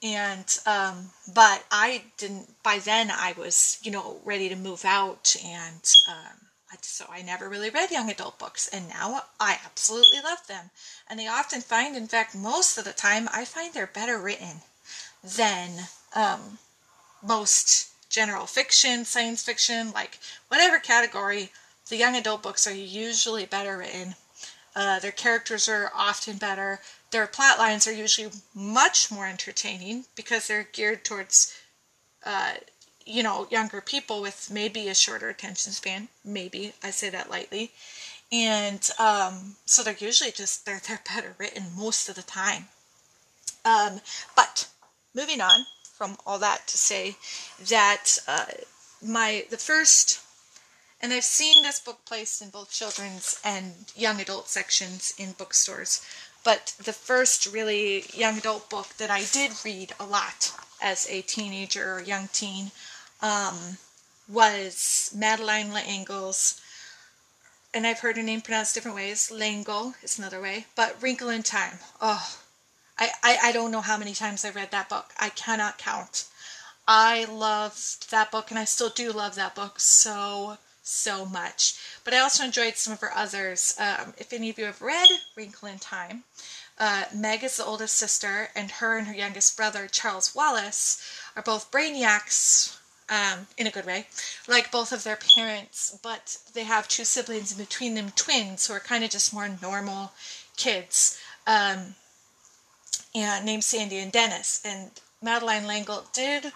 And 0.02 0.58
um, 0.66 1.10
but 1.32 1.64
I 1.70 2.02
didn't. 2.18 2.62
By 2.62 2.78
then 2.78 3.10
I 3.10 3.34
was 3.38 3.78
you 3.82 3.90
know 3.90 4.20
ready 4.22 4.50
to 4.50 4.56
move 4.56 4.84
out 4.84 5.34
and 5.42 5.90
um, 6.10 6.41
so 6.80 7.06
I 7.10 7.22
never 7.22 7.48
really 7.48 7.70
read 7.70 7.90
young 7.90 8.10
adult 8.10 8.38
books 8.38 8.68
and 8.68 8.88
now 8.88 9.22
I 9.38 9.58
absolutely 9.64 10.20
love 10.20 10.46
them. 10.46 10.70
And 11.08 11.20
I 11.20 11.26
often 11.26 11.60
find, 11.60 11.96
in 11.96 12.08
fact, 12.08 12.34
most 12.34 12.78
of 12.78 12.84
the 12.84 12.92
time, 12.92 13.28
I 13.32 13.44
find 13.44 13.72
they're 13.72 13.86
better 13.86 14.18
written 14.18 14.62
than 15.22 15.88
um, 16.14 16.58
most 17.22 17.90
general 18.08 18.46
fiction, 18.46 19.04
science 19.04 19.42
fiction, 19.42 19.90
like 19.92 20.18
whatever 20.48 20.78
category, 20.78 21.50
the 21.88 21.96
young 21.96 22.14
adult 22.16 22.42
books 22.42 22.66
are 22.66 22.74
usually 22.74 23.46
better 23.46 23.76
written. 23.78 24.14
Uh, 24.74 24.98
their 24.98 25.12
characters 25.12 25.68
are 25.68 25.90
often 25.94 26.36
better. 26.38 26.80
Their 27.10 27.26
plot 27.26 27.58
lines 27.58 27.86
are 27.86 27.92
usually 27.92 28.30
much 28.54 29.10
more 29.10 29.26
entertaining 29.26 30.06
because 30.14 30.46
they're 30.46 30.68
geared 30.72 31.04
towards, 31.04 31.54
uh, 32.24 32.54
you 33.06 33.22
know, 33.22 33.46
younger 33.50 33.80
people 33.80 34.22
with 34.22 34.50
maybe 34.50 34.88
a 34.88 34.94
shorter 34.94 35.28
attention 35.28 35.72
span. 35.72 36.08
Maybe 36.24 36.72
I 36.82 36.90
say 36.90 37.10
that 37.10 37.30
lightly, 37.30 37.72
and 38.30 38.88
um, 38.98 39.56
so 39.66 39.82
they're 39.82 39.96
usually 39.98 40.32
just 40.32 40.64
they're 40.66 40.80
they're 40.86 41.00
better 41.06 41.34
written 41.38 41.64
most 41.76 42.08
of 42.08 42.14
the 42.14 42.22
time. 42.22 42.68
Um, 43.64 44.00
but 44.34 44.68
moving 45.14 45.40
on 45.40 45.66
from 45.82 46.16
all 46.26 46.38
that 46.38 46.66
to 46.68 46.76
say 46.76 47.16
that 47.68 48.18
uh, 48.26 48.46
my 49.02 49.46
the 49.50 49.58
first 49.58 50.20
and 51.02 51.12
I've 51.12 51.24
seen 51.24 51.64
this 51.64 51.80
book 51.80 52.04
placed 52.04 52.40
in 52.40 52.50
both 52.50 52.70
children's 52.70 53.40
and 53.44 53.72
young 53.96 54.20
adult 54.20 54.48
sections 54.48 55.12
in 55.18 55.32
bookstores. 55.32 56.00
But 56.44 56.74
the 56.78 56.92
first 56.92 57.46
really 57.46 58.04
young 58.14 58.38
adult 58.38 58.70
book 58.70 58.88
that 58.98 59.10
I 59.10 59.24
did 59.24 59.52
read 59.64 59.94
a 59.98 60.04
lot 60.04 60.52
as 60.80 61.08
a 61.08 61.22
teenager 61.22 61.94
or 61.94 62.00
young 62.00 62.28
teen 62.28 62.70
um, 63.22 63.78
was 64.28 65.10
Madeleine 65.14 65.72
L'Engle's, 65.72 66.60
and 67.72 67.86
I've 67.86 68.00
heard 68.00 68.16
her 68.16 68.22
name 68.22 68.42
pronounced 68.42 68.74
different 68.74 68.96
ways. 68.96 69.30
L'Engle 69.30 69.94
is 70.02 70.18
another 70.18 70.40
way, 70.40 70.66
but 70.74 71.00
Wrinkle 71.00 71.30
in 71.30 71.42
Time. 71.42 71.78
Oh, 72.00 72.36
I, 72.98 73.10
I, 73.22 73.38
I 73.44 73.52
don't 73.52 73.70
know 73.70 73.80
how 73.80 73.96
many 73.96 74.12
times 74.12 74.44
I 74.44 74.50
read 74.50 74.70
that 74.72 74.88
book. 74.88 75.12
I 75.18 75.30
cannot 75.30 75.78
count. 75.78 76.26
I 76.86 77.24
loved 77.24 78.10
that 78.10 78.30
book, 78.30 78.50
and 78.50 78.58
I 78.58 78.64
still 78.64 78.90
do 78.90 79.12
love 79.12 79.36
that 79.36 79.54
book 79.54 79.78
so, 79.78 80.58
so 80.82 81.24
much. 81.24 81.76
But 82.04 82.12
I 82.12 82.18
also 82.18 82.44
enjoyed 82.44 82.76
some 82.76 82.92
of 82.92 83.00
her 83.00 83.16
others. 83.16 83.74
Um, 83.78 84.14
if 84.18 84.32
any 84.32 84.50
of 84.50 84.58
you 84.58 84.64
have 84.66 84.82
read 84.82 85.08
Wrinkle 85.36 85.68
in 85.68 85.78
Time, 85.78 86.24
uh, 86.78 87.04
Meg 87.14 87.44
is 87.44 87.56
the 87.56 87.64
oldest 87.64 87.96
sister, 87.96 88.50
and 88.54 88.70
her 88.72 88.98
and 88.98 89.06
her 89.06 89.14
youngest 89.14 89.56
brother, 89.56 89.86
Charles 89.86 90.34
Wallace, 90.34 91.00
are 91.36 91.42
both 91.42 91.70
brainiacs 91.70 92.76
um, 93.12 93.46
in 93.58 93.66
a 93.66 93.70
good 93.70 93.84
way, 93.84 94.06
like 94.48 94.72
both 94.72 94.90
of 94.90 95.04
their 95.04 95.18
parents, 95.36 95.98
but 96.02 96.38
they 96.54 96.64
have 96.64 96.88
two 96.88 97.04
siblings, 97.04 97.52
and 97.52 97.58
between 97.58 97.94
them, 97.94 98.10
twins, 98.16 98.66
who 98.66 98.72
are 98.72 98.80
kind 98.80 99.04
of 99.04 99.10
just 99.10 99.34
more 99.34 99.48
normal 99.60 100.12
kids. 100.56 101.20
Um, 101.46 101.94
and 103.14 103.44
named 103.44 103.64
Sandy 103.64 103.98
and 103.98 104.12
Dennys. 104.12 104.62
And 104.64 104.90
Madeleine 105.20 105.66
L'Engle 105.66 106.06
did 106.12 106.52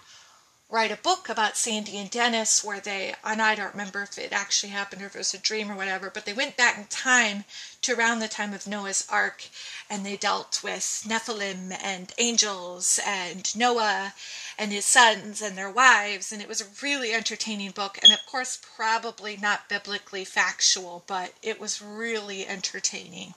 write 0.69 0.91
a 0.91 0.97
book 0.97 1.29
about 1.29 1.55
Sandy 1.55 1.97
and 1.97 2.11
Dennys 2.11 2.61
where 2.61 2.81
they, 2.81 3.15
and 3.23 3.41
I 3.41 3.55
don't 3.55 3.71
remember 3.71 4.01
if 4.01 4.17
it 4.17 4.33
actually 4.33 4.71
happened 4.71 5.01
or 5.01 5.05
if 5.05 5.15
it 5.15 5.19
was 5.19 5.33
a 5.33 5.37
dream 5.37 5.71
or 5.71 5.75
whatever, 5.75 6.09
but 6.09 6.25
they 6.25 6.33
went 6.33 6.57
back 6.57 6.77
in 6.77 6.85
time 6.85 7.45
to 7.83 7.97
around 7.97 8.19
the 8.19 8.27
time 8.27 8.53
of 8.53 8.67
Noah's 8.67 9.07
Ark 9.09 9.45
and 9.89 10.05
they 10.05 10.17
dealt 10.17 10.61
with 10.63 11.05
Nephilim 11.07 11.71
and 11.81 12.13
angels 12.17 12.99
and 13.05 13.55
Noah 13.55 14.13
and 14.57 14.73
his 14.73 14.83
sons 14.83 15.41
and 15.41 15.57
their 15.57 15.71
wives. 15.71 16.33
And 16.33 16.41
it 16.41 16.49
was 16.49 16.59
a 16.59 16.65
really 16.81 17.13
entertaining 17.13 17.71
book. 17.71 17.97
And 18.03 18.11
of 18.11 18.25
course, 18.25 18.59
probably 18.75 19.37
not 19.37 19.69
biblically 19.69 20.25
factual, 20.25 21.03
but 21.07 21.33
it 21.41 21.61
was 21.61 21.81
really 21.81 22.45
entertaining. 22.45 23.35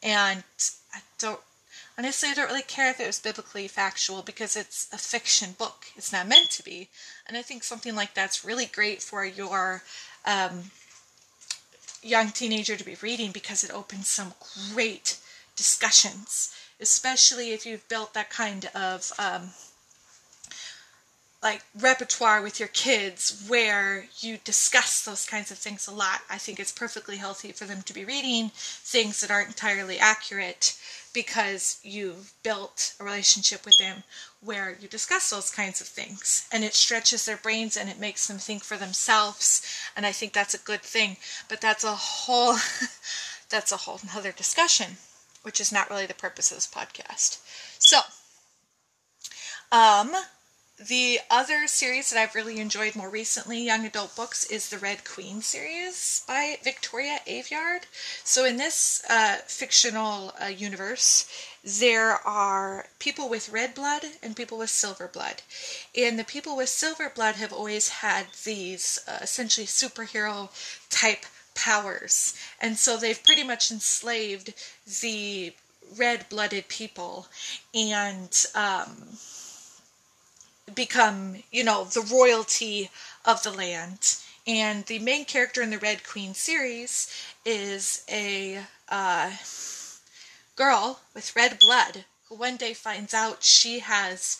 And 0.00 0.44
I 0.94 1.00
don't 1.18 1.40
Honestly, 1.98 2.28
I 2.28 2.34
don't 2.34 2.46
really 2.48 2.62
care 2.62 2.90
if 2.90 3.00
it 3.00 3.08
was 3.08 3.18
biblically 3.18 3.66
factual 3.66 4.22
because 4.22 4.56
it's 4.56 4.86
a 4.92 4.98
fiction 4.98 5.56
book. 5.58 5.86
It's 5.96 6.12
not 6.12 6.28
meant 6.28 6.48
to 6.50 6.62
be. 6.62 6.88
And 7.26 7.36
I 7.36 7.42
think 7.42 7.64
something 7.64 7.96
like 7.96 8.14
that's 8.14 8.44
really 8.44 8.66
great 8.66 9.02
for 9.02 9.24
your 9.24 9.82
um, 10.24 10.70
young 12.00 12.30
teenager 12.30 12.76
to 12.76 12.84
be 12.84 12.96
reading 13.02 13.32
because 13.32 13.64
it 13.64 13.74
opens 13.74 14.06
some 14.06 14.34
great 14.72 15.18
discussions, 15.56 16.54
especially 16.80 17.50
if 17.50 17.66
you've 17.66 17.88
built 17.88 18.14
that 18.14 18.30
kind 18.30 18.70
of 18.76 19.10
um, 19.18 19.50
like 21.42 21.62
repertoire 21.80 22.42
with 22.42 22.60
your 22.60 22.68
kids 22.68 23.44
where 23.48 24.06
you 24.20 24.38
discuss 24.44 25.04
those 25.04 25.26
kinds 25.26 25.50
of 25.50 25.58
things 25.58 25.88
a 25.88 25.92
lot. 25.92 26.20
I 26.30 26.38
think 26.38 26.60
it's 26.60 26.70
perfectly 26.70 27.16
healthy 27.16 27.50
for 27.50 27.64
them 27.64 27.82
to 27.82 27.92
be 27.92 28.04
reading 28.04 28.52
things 28.54 29.20
that 29.20 29.32
aren't 29.32 29.48
entirely 29.48 29.98
accurate 29.98 30.76
because 31.18 31.80
you've 31.82 32.32
built 32.44 32.94
a 33.00 33.04
relationship 33.04 33.64
with 33.64 33.76
them 33.78 34.04
where 34.40 34.78
you 34.80 34.86
discuss 34.86 35.30
those 35.30 35.50
kinds 35.50 35.80
of 35.80 35.88
things 35.88 36.46
and 36.52 36.62
it 36.62 36.74
stretches 36.74 37.26
their 37.26 37.36
brains 37.36 37.76
and 37.76 37.90
it 37.90 37.98
makes 37.98 38.28
them 38.28 38.38
think 38.38 38.62
for 38.62 38.76
themselves 38.76 39.60
and 39.96 40.06
I 40.06 40.12
think 40.12 40.32
that's 40.32 40.54
a 40.54 40.58
good 40.58 40.80
thing. 40.80 41.16
But 41.48 41.60
that's 41.60 41.82
a 41.82 41.96
whole 41.96 42.54
that's 43.50 43.72
a 43.72 43.78
whole 43.78 43.98
other 44.14 44.30
discussion 44.30 44.96
which 45.42 45.60
is 45.60 45.72
not 45.72 45.90
really 45.90 46.06
the 46.06 46.14
purpose 46.14 46.52
of 46.52 46.56
this 46.56 46.70
podcast. 46.72 47.40
So 47.80 47.98
um 49.72 50.14
the 50.78 51.18
other 51.28 51.66
series 51.66 52.10
that 52.10 52.20
I've 52.20 52.36
really 52.36 52.60
enjoyed 52.60 52.94
more 52.94 53.10
recently, 53.10 53.60
young 53.60 53.84
adult 53.84 54.14
books, 54.14 54.44
is 54.44 54.68
the 54.68 54.78
Red 54.78 55.04
Queen 55.04 55.42
series 55.42 56.22
by 56.28 56.58
Victoria 56.62 57.18
Aveyard. 57.26 57.82
So, 58.22 58.44
in 58.44 58.58
this 58.58 59.02
uh, 59.10 59.38
fictional 59.46 60.34
uh, 60.40 60.46
universe, 60.46 61.26
there 61.64 62.12
are 62.26 62.86
people 63.00 63.28
with 63.28 63.48
red 63.48 63.74
blood 63.74 64.04
and 64.22 64.36
people 64.36 64.58
with 64.58 64.70
silver 64.70 65.08
blood. 65.08 65.42
And 65.96 66.16
the 66.16 66.24
people 66.24 66.56
with 66.56 66.68
silver 66.68 67.10
blood 67.10 67.34
have 67.34 67.52
always 67.52 67.88
had 67.88 68.26
these 68.44 69.00
uh, 69.08 69.18
essentially 69.20 69.66
superhero 69.66 70.50
type 70.90 71.26
powers. 71.56 72.34
And 72.60 72.78
so 72.78 72.96
they've 72.96 73.22
pretty 73.24 73.42
much 73.42 73.72
enslaved 73.72 74.54
the 75.02 75.54
red 75.96 76.28
blooded 76.28 76.68
people. 76.68 77.26
And, 77.74 78.46
um, 78.54 79.18
become, 80.74 81.42
you 81.50 81.64
know, 81.64 81.84
the 81.84 82.00
royalty 82.00 82.90
of 83.24 83.42
the 83.42 83.50
land. 83.50 84.16
And 84.46 84.86
the 84.86 84.98
main 84.98 85.24
character 85.24 85.60
in 85.60 85.70
the 85.70 85.78
Red 85.78 86.04
Queen 86.04 86.34
series 86.34 87.12
is 87.44 88.04
a 88.08 88.60
uh, 88.88 89.30
girl 90.56 91.00
with 91.14 91.36
red 91.36 91.58
blood 91.58 92.04
who 92.28 92.34
one 92.34 92.56
day 92.56 92.74
finds 92.74 93.14
out 93.14 93.42
she 93.42 93.80
has 93.80 94.38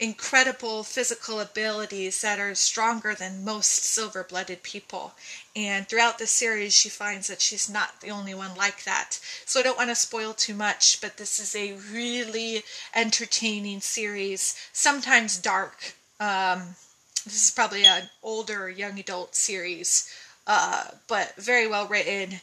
incredible 0.00 0.82
physical 0.82 1.40
abilities 1.40 2.22
that 2.22 2.40
are 2.40 2.54
stronger 2.54 3.14
than 3.14 3.44
most 3.44 3.84
silver 3.84 4.24
blooded 4.24 4.62
people. 4.62 5.12
And 5.54 5.86
throughout 5.86 6.18
the 6.18 6.26
series, 6.26 6.74
she 6.74 6.88
finds 6.88 7.28
that 7.28 7.42
she's 7.42 7.68
not 7.68 8.00
the 8.00 8.10
only 8.10 8.34
one 8.34 8.56
like 8.56 8.84
that. 8.84 9.20
So 9.44 9.60
I 9.60 9.62
don't 9.62 9.76
want 9.76 9.90
to 9.90 9.94
spoil 9.94 10.32
too 10.32 10.54
much, 10.54 11.00
but 11.02 11.18
this 11.18 11.38
is 11.38 11.54
a 11.54 11.74
really 11.92 12.62
entertaining 12.94 13.80
series, 13.80 14.56
sometimes 14.72 15.36
dark. 15.36 15.94
Um, 16.18 16.76
this 17.24 17.44
is 17.44 17.50
probably 17.50 17.84
an 17.84 18.08
older 18.22 18.70
young 18.70 18.98
adult 18.98 19.36
series, 19.36 20.10
uh, 20.46 20.84
but 21.06 21.36
very 21.36 21.66
well 21.66 21.86
written, 21.86 22.40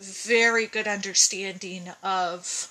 very 0.00 0.66
good 0.66 0.88
understanding 0.88 1.90
of 2.02 2.68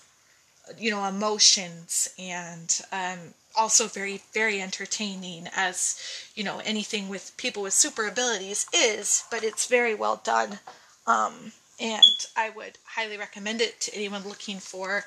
you 0.77 0.91
know 0.91 1.06
emotions 1.06 2.10
and 2.17 2.82
um, 2.91 3.34
also 3.56 3.88
very 3.88 4.22
very 4.34 4.62
entertaining 4.62 5.48
as 5.56 6.00
you 6.36 6.44
know 6.44 6.60
anything 6.66 7.10
with 7.10 7.36
people 7.38 7.64
with 7.64 7.74
super 7.74 8.08
abilities 8.08 8.66
is 8.74 9.24
but 9.32 9.44
it's 9.44 9.66
very 9.66 9.94
well 9.94 10.22
done 10.24 10.60
um, 11.08 11.52
and 11.80 12.28
I 12.36 12.50
would 12.52 12.78
highly 12.86 13.18
recommend 13.18 13.60
it 13.60 13.82
to 13.82 13.96
anyone 13.96 14.24
looking 14.24 14.60
for 14.60 15.06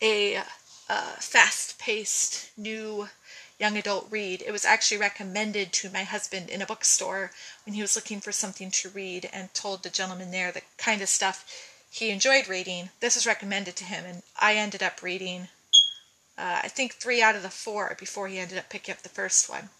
a 0.00 0.42
uh, 0.88 1.12
fast 1.20 1.78
paced 1.78 2.50
new 2.58 3.08
young 3.58 3.76
adult 3.76 4.06
read. 4.10 4.42
It 4.42 4.50
was 4.50 4.64
actually 4.64 4.98
recommended 4.98 5.72
to 5.74 5.90
my 5.90 6.02
husband 6.02 6.50
in 6.50 6.62
a 6.62 6.66
bookstore 6.66 7.30
when 7.64 7.74
he 7.74 7.82
was 7.82 7.94
looking 7.94 8.20
for 8.20 8.32
something 8.32 8.70
to 8.70 8.88
read 8.88 9.28
and 9.32 9.52
told 9.54 9.82
the 9.82 9.90
gentleman 9.90 10.30
there 10.30 10.50
the 10.50 10.62
kind 10.76 11.02
of 11.02 11.08
stuff 11.08 11.44
he 11.90 12.10
enjoyed 12.10 12.48
reading. 12.48 12.90
This 13.00 13.14
was 13.14 13.26
recommended 13.26 13.76
to 13.76 13.84
him, 13.84 14.04
and 14.04 14.22
I 14.36 14.56
ended 14.56 14.82
up 14.82 15.02
reading, 15.02 15.48
uh, 16.38 16.60
I 16.62 16.68
think, 16.68 16.94
three 16.94 17.22
out 17.22 17.36
of 17.36 17.42
the 17.42 17.50
four 17.50 17.96
before 17.98 18.28
he 18.28 18.38
ended 18.38 18.58
up 18.58 18.68
picking 18.68 18.92
up 18.92 19.02
the 19.02 19.08
first 19.08 19.48
one. 19.48 19.70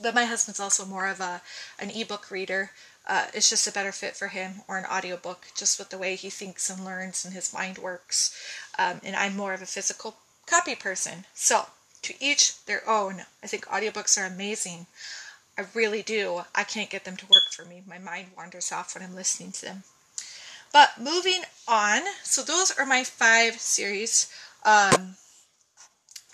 But 0.00 0.14
my 0.14 0.24
husband's 0.24 0.60
also 0.60 0.84
more 0.84 1.06
of 1.06 1.20
a 1.20 1.42
an 1.78 1.90
ebook 1.90 2.30
reader. 2.30 2.72
Uh, 3.06 3.26
it's 3.34 3.50
just 3.50 3.66
a 3.66 3.72
better 3.72 3.92
fit 3.92 4.16
for 4.16 4.28
him, 4.28 4.62
or 4.68 4.78
an 4.78 4.86
audiobook, 4.86 5.48
just 5.56 5.78
with 5.78 5.90
the 5.90 5.98
way 5.98 6.14
he 6.14 6.30
thinks 6.30 6.70
and 6.70 6.84
learns 6.84 7.24
and 7.24 7.34
his 7.34 7.52
mind 7.52 7.78
works. 7.78 8.36
Um, 8.78 9.00
and 9.02 9.16
I'm 9.16 9.36
more 9.36 9.54
of 9.54 9.62
a 9.62 9.66
physical 9.66 10.16
copy 10.46 10.74
person. 10.74 11.24
So 11.34 11.66
to 12.02 12.14
each 12.20 12.64
their 12.64 12.88
own. 12.88 13.22
I 13.42 13.46
think 13.46 13.66
audiobooks 13.66 14.20
are 14.20 14.26
amazing. 14.26 14.86
I 15.56 15.64
really 15.74 16.02
do. 16.02 16.42
I 16.54 16.64
can't 16.64 16.90
get 16.90 17.04
them 17.04 17.16
to 17.16 17.26
work 17.26 17.50
for 17.50 17.64
me. 17.64 17.82
My 17.86 17.98
mind 17.98 18.28
wanders 18.36 18.72
off 18.72 18.94
when 18.94 19.04
I'm 19.04 19.14
listening 19.14 19.52
to 19.52 19.62
them. 19.62 19.82
But 20.72 20.98
moving 20.98 21.42
on, 21.68 22.02
so 22.22 22.42
those 22.42 22.70
are 22.72 22.86
my 22.86 23.04
five 23.04 23.60
series. 23.60 24.32
Um, 24.64 25.16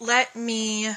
let 0.00 0.34
me, 0.34 0.88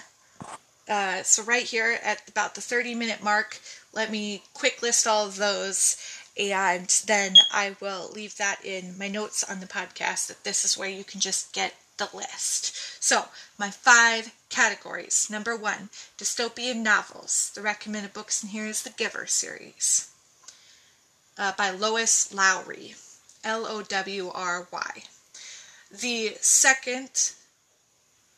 uh, 0.89 1.23
so 1.23 1.43
right 1.43 1.63
here 1.63 1.97
at 2.03 2.27
about 2.29 2.55
the 2.55 2.61
30 2.61 2.95
minute 2.95 3.23
mark, 3.23 3.59
let 3.93 4.11
me 4.11 4.43
quick 4.53 4.81
list 4.81 5.07
all 5.07 5.25
of 5.25 5.37
those 5.37 5.97
and 6.37 6.87
then 7.05 7.35
I 7.51 7.75
will 7.81 8.09
leave 8.13 8.37
that 8.37 8.63
in 8.63 8.97
my 8.97 9.07
notes 9.07 9.43
on 9.43 9.59
the 9.59 9.65
podcast 9.65 10.27
that 10.27 10.43
this 10.43 10.63
is 10.63 10.77
where 10.77 10.89
you 10.89 11.03
can 11.03 11.19
just 11.19 11.53
get 11.53 11.75
the 11.97 12.09
list. 12.13 12.75
So, 13.03 13.25
my 13.57 13.69
five 13.69 14.33
categories. 14.49 15.27
Number 15.29 15.55
one, 15.55 15.89
dystopian 16.17 16.77
novels. 16.77 17.51
The 17.53 17.61
recommended 17.61 18.13
books 18.13 18.43
in 18.43 18.49
here 18.49 18.65
is 18.65 18.83
the 18.83 18.89
Giver 18.91 19.27
series 19.27 20.09
uh, 21.37 21.51
by 21.57 21.69
Lois 21.69 22.33
Lowry. 22.33 22.95
L 23.43 23.65
O 23.67 23.81
W 23.81 24.29
R 24.33 24.67
Y. 24.71 25.03
The 25.91 26.37
second 26.39 27.33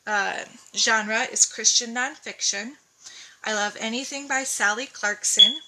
uh, 0.06 0.46
genre 0.76 1.24
is 1.32 1.46
Christian 1.46 1.94
nonfiction. 1.94 2.74
I 3.44 3.54
love 3.54 3.78
anything 3.80 4.28
by 4.28 4.44
Sally 4.44 4.86
Clarkson, 4.86 5.60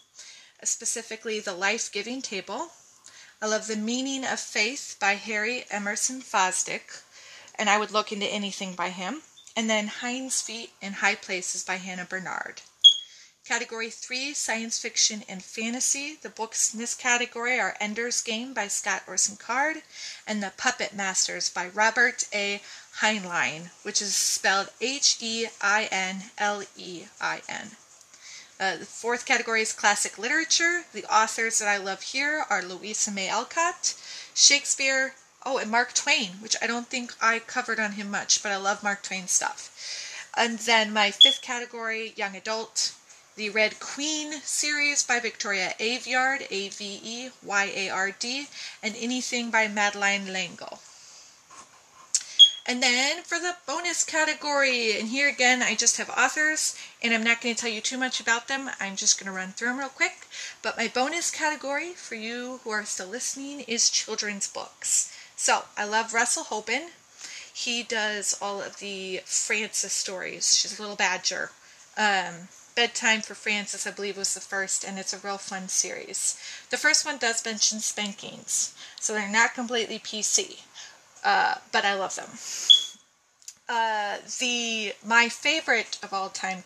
specifically 0.63 1.39
The 1.39 1.53
Life 1.53 1.91
Giving 1.91 2.21
Table. 2.21 2.69
I 3.41 3.47
love 3.47 3.67
The 3.67 3.75
Meaning 3.75 4.25
of 4.25 4.39
Faith 4.39 4.97
by 4.99 5.15
Harry 5.15 5.65
Emerson 5.69 6.21
Fosdick 6.21 7.03
and 7.57 7.69
I 7.69 7.77
would 7.77 7.91
look 7.91 8.11
into 8.11 8.25
anything 8.27 8.73
by 8.73 8.89
him. 8.89 9.21
And 9.55 9.69
then 9.69 9.87
Hind's 9.87 10.41
Feet 10.41 10.71
in 10.81 10.93
High 10.93 11.15
Places 11.15 11.63
by 11.63 11.75
Hannah 11.75 12.07
Hurnard. 12.09 12.61
Category 13.45 13.91
3, 13.91 14.33
Science 14.33 14.79
Fiction 14.79 15.23
and 15.29 15.43
Fantasy. 15.43 16.17
The 16.19 16.31
books 16.31 16.73
in 16.73 16.79
this 16.79 16.95
category 16.95 17.59
are 17.59 17.77
Ender's 17.79 18.21
Game 18.21 18.55
by 18.55 18.67
Scott 18.67 19.03
Orson 19.07 19.35
Card 19.35 19.83
and 20.25 20.41
The 20.41 20.51
Puppet 20.57 20.93
Masters 20.93 21.47
by 21.47 21.67
Robert 21.67 22.27
A. 22.33 22.59
Heinlein, 23.01 23.69
which 23.83 24.01
is 24.01 24.15
spelled 24.15 24.71
H 24.81 25.17
E 25.21 25.45
I 25.61 25.87
N 25.91 26.31
L 26.39 26.63
E 26.75 27.03
I 27.21 27.43
N. 27.47 27.71
Uh, 28.59 28.77
the 28.77 28.85
fourth 28.85 29.27
category 29.27 29.61
is 29.61 29.73
classic 29.73 30.17
literature. 30.17 30.85
The 30.91 31.05
authors 31.05 31.59
that 31.59 31.67
I 31.67 31.77
love 31.77 32.01
here 32.01 32.47
are 32.49 32.63
Louisa 32.63 33.11
May 33.11 33.29
Alcott, 33.29 33.93
Shakespeare, 34.33 35.13
Oh, 35.45 35.59
and 35.59 35.69
Mark 35.69 35.93
Twain, 35.93 36.41
which 36.41 36.55
I 36.63 36.65
don't 36.65 36.87
think 36.87 37.13
I 37.21 37.37
covered 37.37 37.79
on 37.79 37.91
him 37.91 38.09
much, 38.09 38.41
but 38.41 38.51
I 38.51 38.57
love 38.57 38.81
Mark 38.81 39.03
Twain 39.03 39.27
stuff. 39.27 39.69
And 40.35 40.57
then 40.57 40.91
my 40.91 41.11
fifth 41.11 41.43
category, 41.43 42.13
young 42.15 42.35
adult, 42.35 42.93
the 43.35 43.49
Red 43.49 43.79
Queen 43.81 44.31
series 44.43 45.03
by 45.03 45.19
Victoria 45.19 45.73
Aveyard, 45.79 46.47
A 46.49 46.69
V 46.69 46.99
E 47.03 47.29
Y 47.43 47.71
A 47.75 47.89
R 47.89 48.11
D, 48.11 48.47
and 48.81 48.95
anything 48.97 49.51
by 49.51 49.67
Madeleine 49.67 50.31
L'Engle. 50.31 50.79
And 52.65 52.81
then 52.81 53.21
for 53.23 53.37
the 53.37 53.57
bonus 53.67 54.03
category, 54.03 54.97
and 54.97 55.09
here 55.09 55.29
again, 55.29 55.61
I 55.61 55.75
just 55.75 55.97
have 55.97 56.09
authors, 56.09 56.75
and 57.03 57.13
I'm 57.13 57.23
not 57.23 57.41
going 57.41 57.53
to 57.53 57.61
tell 57.61 57.69
you 57.69 57.81
too 57.81 57.97
much 57.97 58.19
about 58.19 58.47
them. 58.47 58.71
I'm 58.79 58.95
just 58.95 59.19
going 59.19 59.31
to 59.31 59.37
run 59.37 59.51
through 59.51 59.67
them 59.67 59.79
real 59.79 59.89
quick. 59.89 60.27
But 60.63 60.77
my 60.77 60.87
bonus 60.87 61.29
category 61.29 61.91
for 61.91 62.15
you 62.15 62.61
who 62.63 62.71
are 62.71 62.85
still 62.85 63.07
listening 63.07 63.59
is 63.61 63.89
children's 63.89 64.47
books. 64.47 65.15
So 65.35 65.65
I 65.77 65.85
love 65.85 66.13
Russell 66.13 66.45
Hoban. 66.45 66.87
He 67.53 67.83
does 67.83 68.35
all 68.41 68.61
of 68.61 68.79
the 68.79 69.21
Frances 69.25 69.91
stories. 69.91 70.55
She's 70.55 70.79
a 70.79 70.81
little 70.81 70.97
badger. 70.97 71.51
Um, 71.97 72.47
Bedtime 72.75 73.21
for 73.21 73.35
Frances, 73.35 73.87
I 73.87 73.91
believe, 73.91 74.17
was 74.17 74.33
the 74.33 74.41
first, 74.41 74.83
and 74.83 74.99
it's 74.99 75.13
a 75.13 75.19
real 75.19 75.37
fun 75.37 75.69
series. 75.69 76.37
The 76.69 76.77
first 76.77 77.05
one 77.05 77.17
does 77.17 77.45
mention 77.45 77.79
spankings, 77.79 78.73
so 78.99 79.13
they're 79.13 79.29
not 79.29 79.53
completely 79.53 79.97
PC, 79.97 80.61
uh, 81.23 81.55
but 81.71 81.85
I 81.85 81.93
love 81.93 82.15
them. 82.15 82.29
Uh, 83.69 84.17
the 84.39 84.93
my 85.03 85.29
favorite 85.29 85.97
of 86.03 86.13
all 86.13 86.29
time 86.29 86.63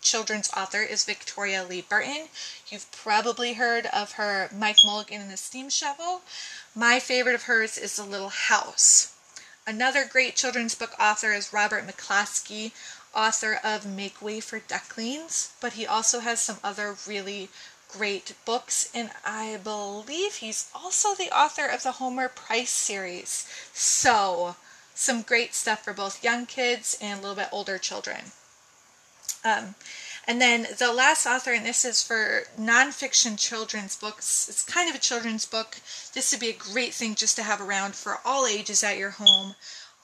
children's 0.00 0.50
author 0.56 0.80
is 0.80 1.04
Victoria 1.04 1.64
Lee 1.64 1.82
Burton. 1.82 2.28
You've 2.68 2.90
probably 2.92 3.54
heard 3.54 3.86
of 3.86 4.12
her 4.12 4.48
Mike 4.54 4.78
Mulligan 4.84 5.22
and 5.22 5.30
the 5.30 5.36
Steam 5.36 5.68
Shovel. 5.68 6.22
My 6.74 7.00
favorite 7.00 7.34
of 7.34 7.42
hers 7.42 7.76
is 7.76 7.96
The 7.96 8.04
Little 8.04 8.30
House. 8.30 9.12
Another 9.66 10.06
great 10.06 10.34
children's 10.34 10.74
book 10.74 10.94
author 10.98 11.34
is 11.34 11.52
Robert 11.52 11.86
McCloskey, 11.86 12.72
author 13.18 13.58
of 13.64 13.84
Make 13.84 14.22
Way 14.22 14.38
for 14.38 14.60
Ducklings, 14.60 15.50
but 15.60 15.72
he 15.72 15.84
also 15.84 16.20
has 16.20 16.40
some 16.40 16.58
other 16.62 16.96
really 17.06 17.48
great 17.88 18.34
books, 18.44 18.90
and 18.94 19.10
I 19.24 19.58
believe 19.62 20.36
he's 20.36 20.70
also 20.74 21.14
the 21.14 21.36
author 21.36 21.66
of 21.66 21.82
the 21.82 21.92
Homer 21.92 22.28
Price 22.28 22.70
series. 22.70 23.48
So, 23.72 24.54
some 24.94 25.22
great 25.22 25.54
stuff 25.54 25.82
for 25.82 25.92
both 25.92 26.22
young 26.22 26.46
kids 26.46 26.96
and 27.00 27.18
a 27.18 27.22
little 27.22 27.36
bit 27.36 27.48
older 27.50 27.78
children. 27.78 28.32
Um, 29.44 29.74
and 30.26 30.40
then 30.40 30.66
the 30.78 30.92
last 30.92 31.26
author, 31.26 31.52
and 31.52 31.64
this 31.64 31.84
is 31.84 32.02
for 32.02 32.44
nonfiction 32.60 33.38
children's 33.38 33.96
books. 33.96 34.48
It's 34.48 34.62
kind 34.62 34.90
of 34.90 34.94
a 34.94 35.00
children's 35.00 35.46
book. 35.46 35.78
This 36.12 36.30
would 36.30 36.40
be 36.40 36.50
a 36.50 36.52
great 36.52 36.92
thing 36.92 37.14
just 37.14 37.36
to 37.36 37.42
have 37.42 37.60
around 37.60 37.94
for 37.94 38.18
all 38.24 38.46
ages 38.46 38.84
at 38.84 38.98
your 38.98 39.10
home. 39.10 39.54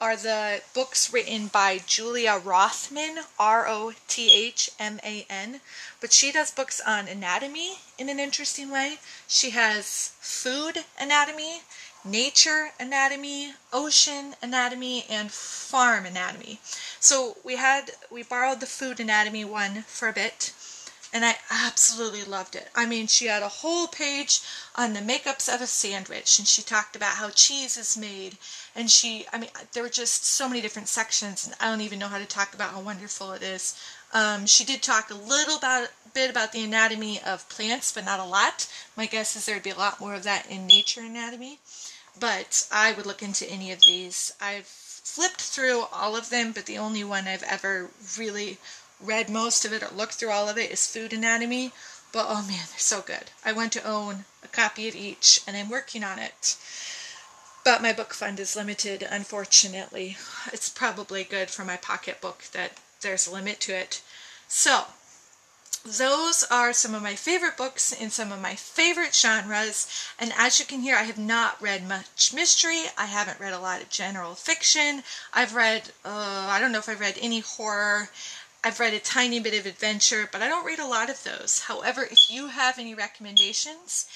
Are 0.00 0.16
the 0.16 0.62
books 0.74 1.12
written 1.12 1.46
by 1.46 1.78
Julia 1.78 2.37
Rothman, 2.37 3.24
R 3.38 3.66
O 3.68 3.92
T 4.09 4.30
H 4.33 4.70
M 4.78 5.00
A 5.04 5.24
N. 5.30 5.61
But 6.00 6.12
she 6.12 6.33
does 6.33 6.50
books 6.50 6.80
on 6.80 7.07
anatomy 7.07 7.78
in 7.96 8.09
an 8.09 8.18
interesting 8.18 8.70
way. 8.70 8.98
She 9.28 9.50
has 9.50 10.12
food 10.20 10.85
anatomy, 10.98 11.62
nature 12.04 12.72
anatomy, 12.78 13.54
ocean 13.72 14.35
anatomy, 14.42 15.07
and 15.09 15.30
farm 15.30 16.07
anatomy. 16.07 16.61
So 17.00 17.37
we 17.44 17.57
had 17.57 17.92
we 18.11 18.22
borrowed 18.24 18.61
the 18.61 18.66
food 18.66 18.98
anatomy 18.98 19.44
one 19.44 19.83
for 19.83 20.09
a 20.09 20.12
bit 20.12 20.52
and 21.14 21.24
I 21.24 21.37
absolutely 21.48 22.24
loved 22.24 22.57
it. 22.57 22.68
I 22.74 22.87
mean, 22.87 23.07
she 23.07 23.27
had 23.27 23.44
a 23.44 23.48
whole 23.48 23.87
page 23.87 24.40
on 24.74 24.92
the 24.92 25.00
makeups 25.00 25.53
of 25.55 25.62
a 25.62 25.66
sandwich 25.66 26.40
and 26.40 26.48
she 26.48 26.61
talked 26.61 26.96
about 26.96 27.14
how 27.14 27.31
cheese 27.31 27.77
is 27.77 27.96
made 27.96 28.37
and 28.74 28.90
she 28.90 29.24
I 29.33 29.38
mean 29.38 29.50
there 29.72 29.85
were 29.85 29.88
just 29.88 30.27
so 30.27 30.48
many 30.48 30.61
different 30.61 30.88
sections 30.88 31.46
and 31.46 31.55
I 31.61 31.70
don't 31.70 31.83
even 31.83 32.00
know 32.00 32.09
how 32.09 32.18
to 32.18 32.27
talk 32.27 32.53
about 32.53 32.72
how 32.72 32.81
wonderful 32.81 33.33
it 33.33 33.42
is. 33.42 33.79
Um, 34.12 34.46
she 34.46 34.64
did 34.64 34.83
talk 34.83 35.11
a 35.11 35.14
little 35.14 35.57
about, 35.57 35.88
bit 36.12 36.31
about 36.31 36.53
the 36.53 36.64
anatomy 36.64 37.20
of 37.24 37.48
plants, 37.48 37.92
but 37.92 38.05
not 38.05 38.20
a 38.20 38.24
lot. 38.24 38.66
My 38.96 39.07
guess 39.07 39.37
is 39.37 39.46
there'd 39.46 39.62
be 39.62 39.70
a 39.70 39.77
lot 39.77 40.00
more 40.00 40.14
of 40.14 40.24
that 40.24 40.50
in 40.50 40.66
nature 40.66 41.00
anatomy 41.00 41.61
but 42.18 42.66
I 42.70 42.92
would 42.92 43.07
look 43.07 43.22
into 43.22 43.48
any 43.50 43.72
of 43.72 43.81
these. 43.87 44.33
I've 44.40 44.66
flipped 44.66 45.41
through 45.41 45.84
all 45.93 46.16
of 46.16 46.30
them, 46.30 46.53
but 46.53 46.66
the 46.66 46.78
only 46.78 47.05
one 47.05 47.26
I've 47.26 47.43
ever 47.43 47.91
really 48.16 48.59
read 49.05 49.28
most 49.28 49.64
of 49.64 49.72
it 49.72 49.82
or 49.82 49.90
looked 49.94 50.14
through 50.14 50.30
all 50.30 50.48
of 50.48 50.59
it 50.59 50.70
is 50.70 50.86
Food 50.86 51.12
Anatomy. 51.12 51.72
But 52.12 52.26
oh 52.28 52.42
man, 52.42 52.66
they're 52.70 52.78
so 52.78 53.00
good. 53.00 53.30
I 53.44 53.52
want 53.52 53.72
to 53.72 53.86
own 53.86 54.24
a 54.42 54.48
copy 54.48 54.88
of 54.88 54.94
each, 54.94 55.40
and 55.46 55.57
I'm 55.57 55.68
working 55.68 56.05
on 56.05 56.18
it. 56.18 56.57
But 57.64 57.82
my 57.82 57.92
book 57.92 58.14
fund 58.14 58.38
is 58.38 58.57
limited, 58.57 59.02
unfortunately. 59.02 60.16
It's 60.52 60.68
probably 60.68 61.24
good 61.24 61.50
for 61.50 61.64
my 61.64 61.76
pocketbook 61.76 62.44
that 62.52 62.78
there's 63.00 63.26
a 63.26 63.32
limit 63.32 63.59
to 63.61 63.74
it. 63.74 64.02
So, 64.48 64.84
those 65.84 66.44
are 66.44 66.72
some 66.72 66.94
of 66.94 67.02
my 67.02 67.14
favorite 67.14 67.59
books 67.59 67.92
in 67.92 68.11
some 68.11 68.32
of 68.32 68.40
my 68.40 68.55
favorite 68.55 69.14
genres. 69.14 69.86
And 70.18 70.32
as 70.36 70.59
you 70.59 70.64
can 70.64 70.80
hear, 70.80 70.96
I 70.96 71.02
have 71.02 71.18
not 71.18 71.61
read 71.61 71.86
much 71.86 72.32
mystery. 72.32 72.84
I 72.96 73.07
haven't 73.07 73.40
read 73.40 73.52
a 73.52 73.59
lot 73.59 73.82
of 73.82 73.90
general 73.90 74.34
fiction. 74.34 75.02
I've 75.32 75.55
read, 75.55 75.90
uh, 76.05 76.48
I 76.50 76.59
don't 76.61 76.72
know 76.72 76.78
if 76.78 76.88
I've 76.88 77.00
read 77.00 77.18
any 77.20 77.40
horror. 77.40 78.09
I've 78.65 78.81
read 78.81 78.95
a 78.95 78.99
tiny 78.99 79.41
bit 79.41 79.53
of 79.53 79.67
adventure, 79.67 80.27
but 80.33 80.41
I 80.41 80.49
don't 80.49 80.65
read 80.65 80.79
a 80.79 80.87
lot 80.87 81.11
of 81.11 81.23
those. 81.23 81.61
However, 81.69 82.03
if 82.03 82.31
you 82.31 82.47
have 82.47 82.79
any 82.79 82.95
recommendations 82.95 84.07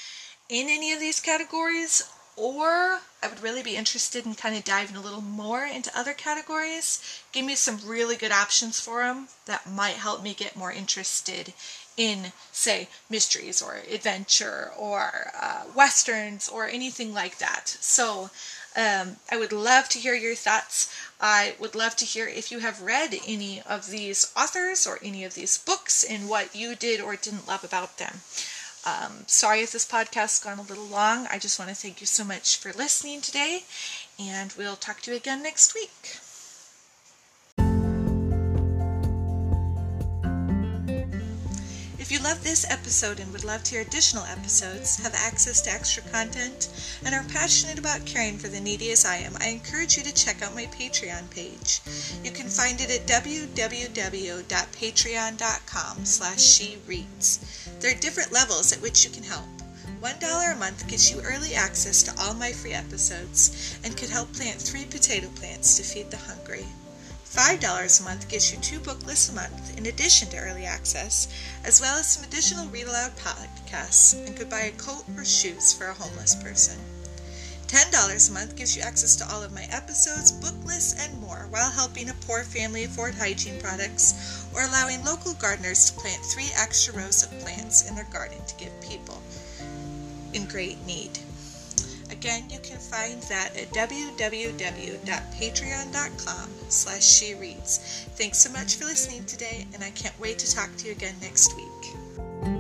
in 0.49 0.69
any 0.71 0.91
of 0.91 1.01
these 1.01 1.21
categories, 1.21 2.03
or 2.35 3.01
I 3.23 3.29
would 3.29 3.43
really 3.43 3.63
be 3.63 3.77
interested 3.77 4.25
in 4.25 4.35
kind 4.35 4.57
of 4.57 4.65
diving 4.65 4.97
a 4.97 5.03
little 5.03 5.21
more 5.21 5.67
into 5.67 5.91
other 5.95 6.15
categories, 6.15 7.23
give 7.31 7.45
me 7.45 7.57
some 7.57 7.81
really 7.85 8.17
good 8.17 8.33
options 8.33 8.81
for 8.81 9.03
them 9.03 9.29
that 9.45 9.71
might 9.71 9.97
help 9.97 10.23
me 10.23 10.33
get 10.33 10.57
more 10.57 10.73
interested 10.73 11.53
in, 11.99 12.33
say, 12.51 12.89
mysteries 13.11 13.61
or 13.61 13.83
adventure 13.93 14.71
or 14.79 15.33
uh, 15.39 15.65
westerns 15.75 16.49
or 16.49 16.67
anything 16.67 17.13
like 17.13 17.37
that. 17.37 17.69
So 17.69 18.31
um, 18.79 19.17
I 19.31 19.37
would 19.37 19.53
love 19.53 19.89
to 19.89 19.99
hear 19.99 20.15
your 20.15 20.37
thoughts. 20.37 20.95
I 21.21 21.57
would 21.59 21.75
love 21.75 21.97
to 21.97 22.05
hear 22.05 22.29
if 22.29 22.53
you 22.53 22.61
have 22.61 22.81
read 22.81 23.13
any 23.27 23.61
of 23.63 23.91
these 23.91 24.31
authors 24.37 24.87
or 24.87 25.01
any 25.03 25.25
of 25.25 25.35
these 25.35 25.59
books 25.59 26.05
and 26.05 26.29
what 26.29 26.55
you 26.55 26.77
did 26.77 27.01
or 27.01 27.17
didn't 27.17 27.49
love 27.49 27.65
about 27.65 27.99
them. 27.99 28.21
Um, 28.87 29.25
sorry 29.27 29.63
if 29.63 29.73
this 29.73 29.85
podcast 29.85 30.15
has 30.15 30.39
gone 30.39 30.61
a 30.61 30.63
little 30.63 30.87
long. 30.87 31.27
I 31.27 31.41
just 31.41 31.59
want 31.59 31.71
to 31.71 31.77
thank 31.77 32.01
you 32.01 32.07
so 32.07 32.25
much 32.25 32.57
for 32.57 32.73
listening 32.73 33.21
today, 33.21 33.65
and 34.17 34.55
we'll 34.57 34.77
talk 34.77 35.01
to 35.03 35.11
you 35.11 35.17
again 35.17 35.43
next 35.43 35.75
week. 35.75 36.28
If 42.09 42.13
you 42.13 42.21
love 42.21 42.43
this 42.43 42.65
episode 42.71 43.21
and 43.21 43.31
would 43.35 43.45
love 43.45 43.65
to 43.65 43.73
hear 43.73 43.83
additional 43.83 44.25
episodes, 44.25 44.97
have 44.97 45.15
access 45.15 45.61
to 45.61 45.71
extra 45.71 46.03
content, 46.05 46.71
and 47.05 47.15
are 47.15 47.23
passionate 47.25 47.79
about 47.79 48.07
caring 48.07 48.39
for 48.39 48.49
the 48.49 48.61
needy 48.61 48.91
as 48.93 49.05
I 49.05 49.17
am, 49.17 49.37
I 49.39 49.49
encourage 49.49 49.99
you 49.99 50.03
to 50.05 50.15
check 50.15 50.41
out 50.41 50.55
my 50.55 50.65
Patreon 50.69 51.29
page. 51.29 51.83
You 52.25 52.31
can 52.31 52.49
find 52.49 52.81
it 52.81 52.91
at 52.91 53.07
www.patreon.com 53.07 56.05
slash 56.07 56.41
she 56.41 56.79
reads. 56.87 57.69
There 57.81 57.91
are 57.91 58.01
different 58.01 58.33
levels 58.33 58.73
at 58.73 58.81
which 58.81 59.05
you 59.05 59.11
can 59.11 59.25
help. 59.25 59.45
$1 60.01 60.53
a 60.55 60.57
month 60.57 60.89
gets 60.89 61.11
you 61.11 61.21
early 61.21 61.55
access 61.55 62.03
to 62.05 62.15
all 62.19 62.33
my 62.33 62.53
free 62.53 62.73
episodes 62.73 63.79
and 63.85 63.99
could 63.99 64.09
help 64.09 64.33
plant 64.33 64.59
three 64.59 64.87
potato 64.87 65.29
plants 65.35 65.77
to 65.77 65.83
feed 65.83 66.11
the 66.11 66.17
hungry. 66.17 66.65
$5 67.35 68.01
a 68.01 68.05
month 68.05 68.27
gets 68.31 68.51
you 68.51 68.59
two 68.59 68.81
book 68.81 69.05
lists 69.05 69.29
a 69.29 69.35
month 69.35 69.77
in 69.77 69.85
addition 69.85 70.29
to 70.31 70.39
early 70.39 70.65
access, 70.65 71.29
as 71.63 71.79
well 71.79 71.99
as 71.99 72.07
some 72.07 72.25
additional 72.25 72.67
read 72.69 72.87
aloud 72.87 73.15
podcasts 73.17 74.15
and 74.27 74.35
could 74.35 74.49
buy 74.49 74.61
a 74.61 74.71
coat 74.73 75.05
or 75.15 75.27
shoes 75.27 75.71
for 75.73 75.89
a 75.89 75.95
homeless 75.95 76.35
person. 76.37 76.79
$10 77.67 78.31
a 78.31 78.33
month 78.33 78.57
gives 78.57 78.75
you 78.75 78.83
access 78.83 79.15
to 79.15 79.29
all 79.31 79.43
of 79.43 79.53
my 79.53 79.65
episodes, 79.71 80.33
book 80.33 80.55
lists, 80.65 80.99
and 80.99 81.21
more 81.21 81.47
while 81.51 81.71
helping 81.71 82.09
a 82.09 82.15
poor 82.27 82.43
family 82.45 82.85
afford 82.85 83.15
hygiene 83.15 83.61
products 83.61 84.47
or 84.55 84.63
allowing 84.63 85.05
local 85.05 85.35
gardeners 85.35 85.91
to 85.91 86.01
plant 86.01 86.25
three 86.25 86.49
extra 86.57 86.95
rows 86.95 87.23
of 87.23 87.41
plants 87.41 87.87
in 87.87 87.95
their 87.95 88.09
garden 88.11 88.39
to 88.47 88.55
give 88.55 88.73
people 88.81 89.21
in 90.33 90.47
great 90.47 90.79
need. 90.87 91.19
Again, 92.19 92.51
you 92.51 92.59
can 92.59 92.79
find 92.79 93.23
that 93.23 93.57
at 93.57 93.71
www.patreon.com 93.71 96.51
slash 96.69 97.05
she 97.05 97.37
reads. 97.37 97.79
Thanks 98.17 98.39
so 98.39 98.51
much 98.51 98.75
for 98.75 98.87
listening 98.87 99.25
today, 99.25 99.69
and 99.73 99.85
I 99.85 99.91
can't 99.91 100.19
wait 100.19 100.41
to 100.41 100.53
talk 100.53 100.77
to 100.79 100.87
you 100.87 100.93
again 100.93 101.15
next 101.23 101.55
week. 101.55 102.58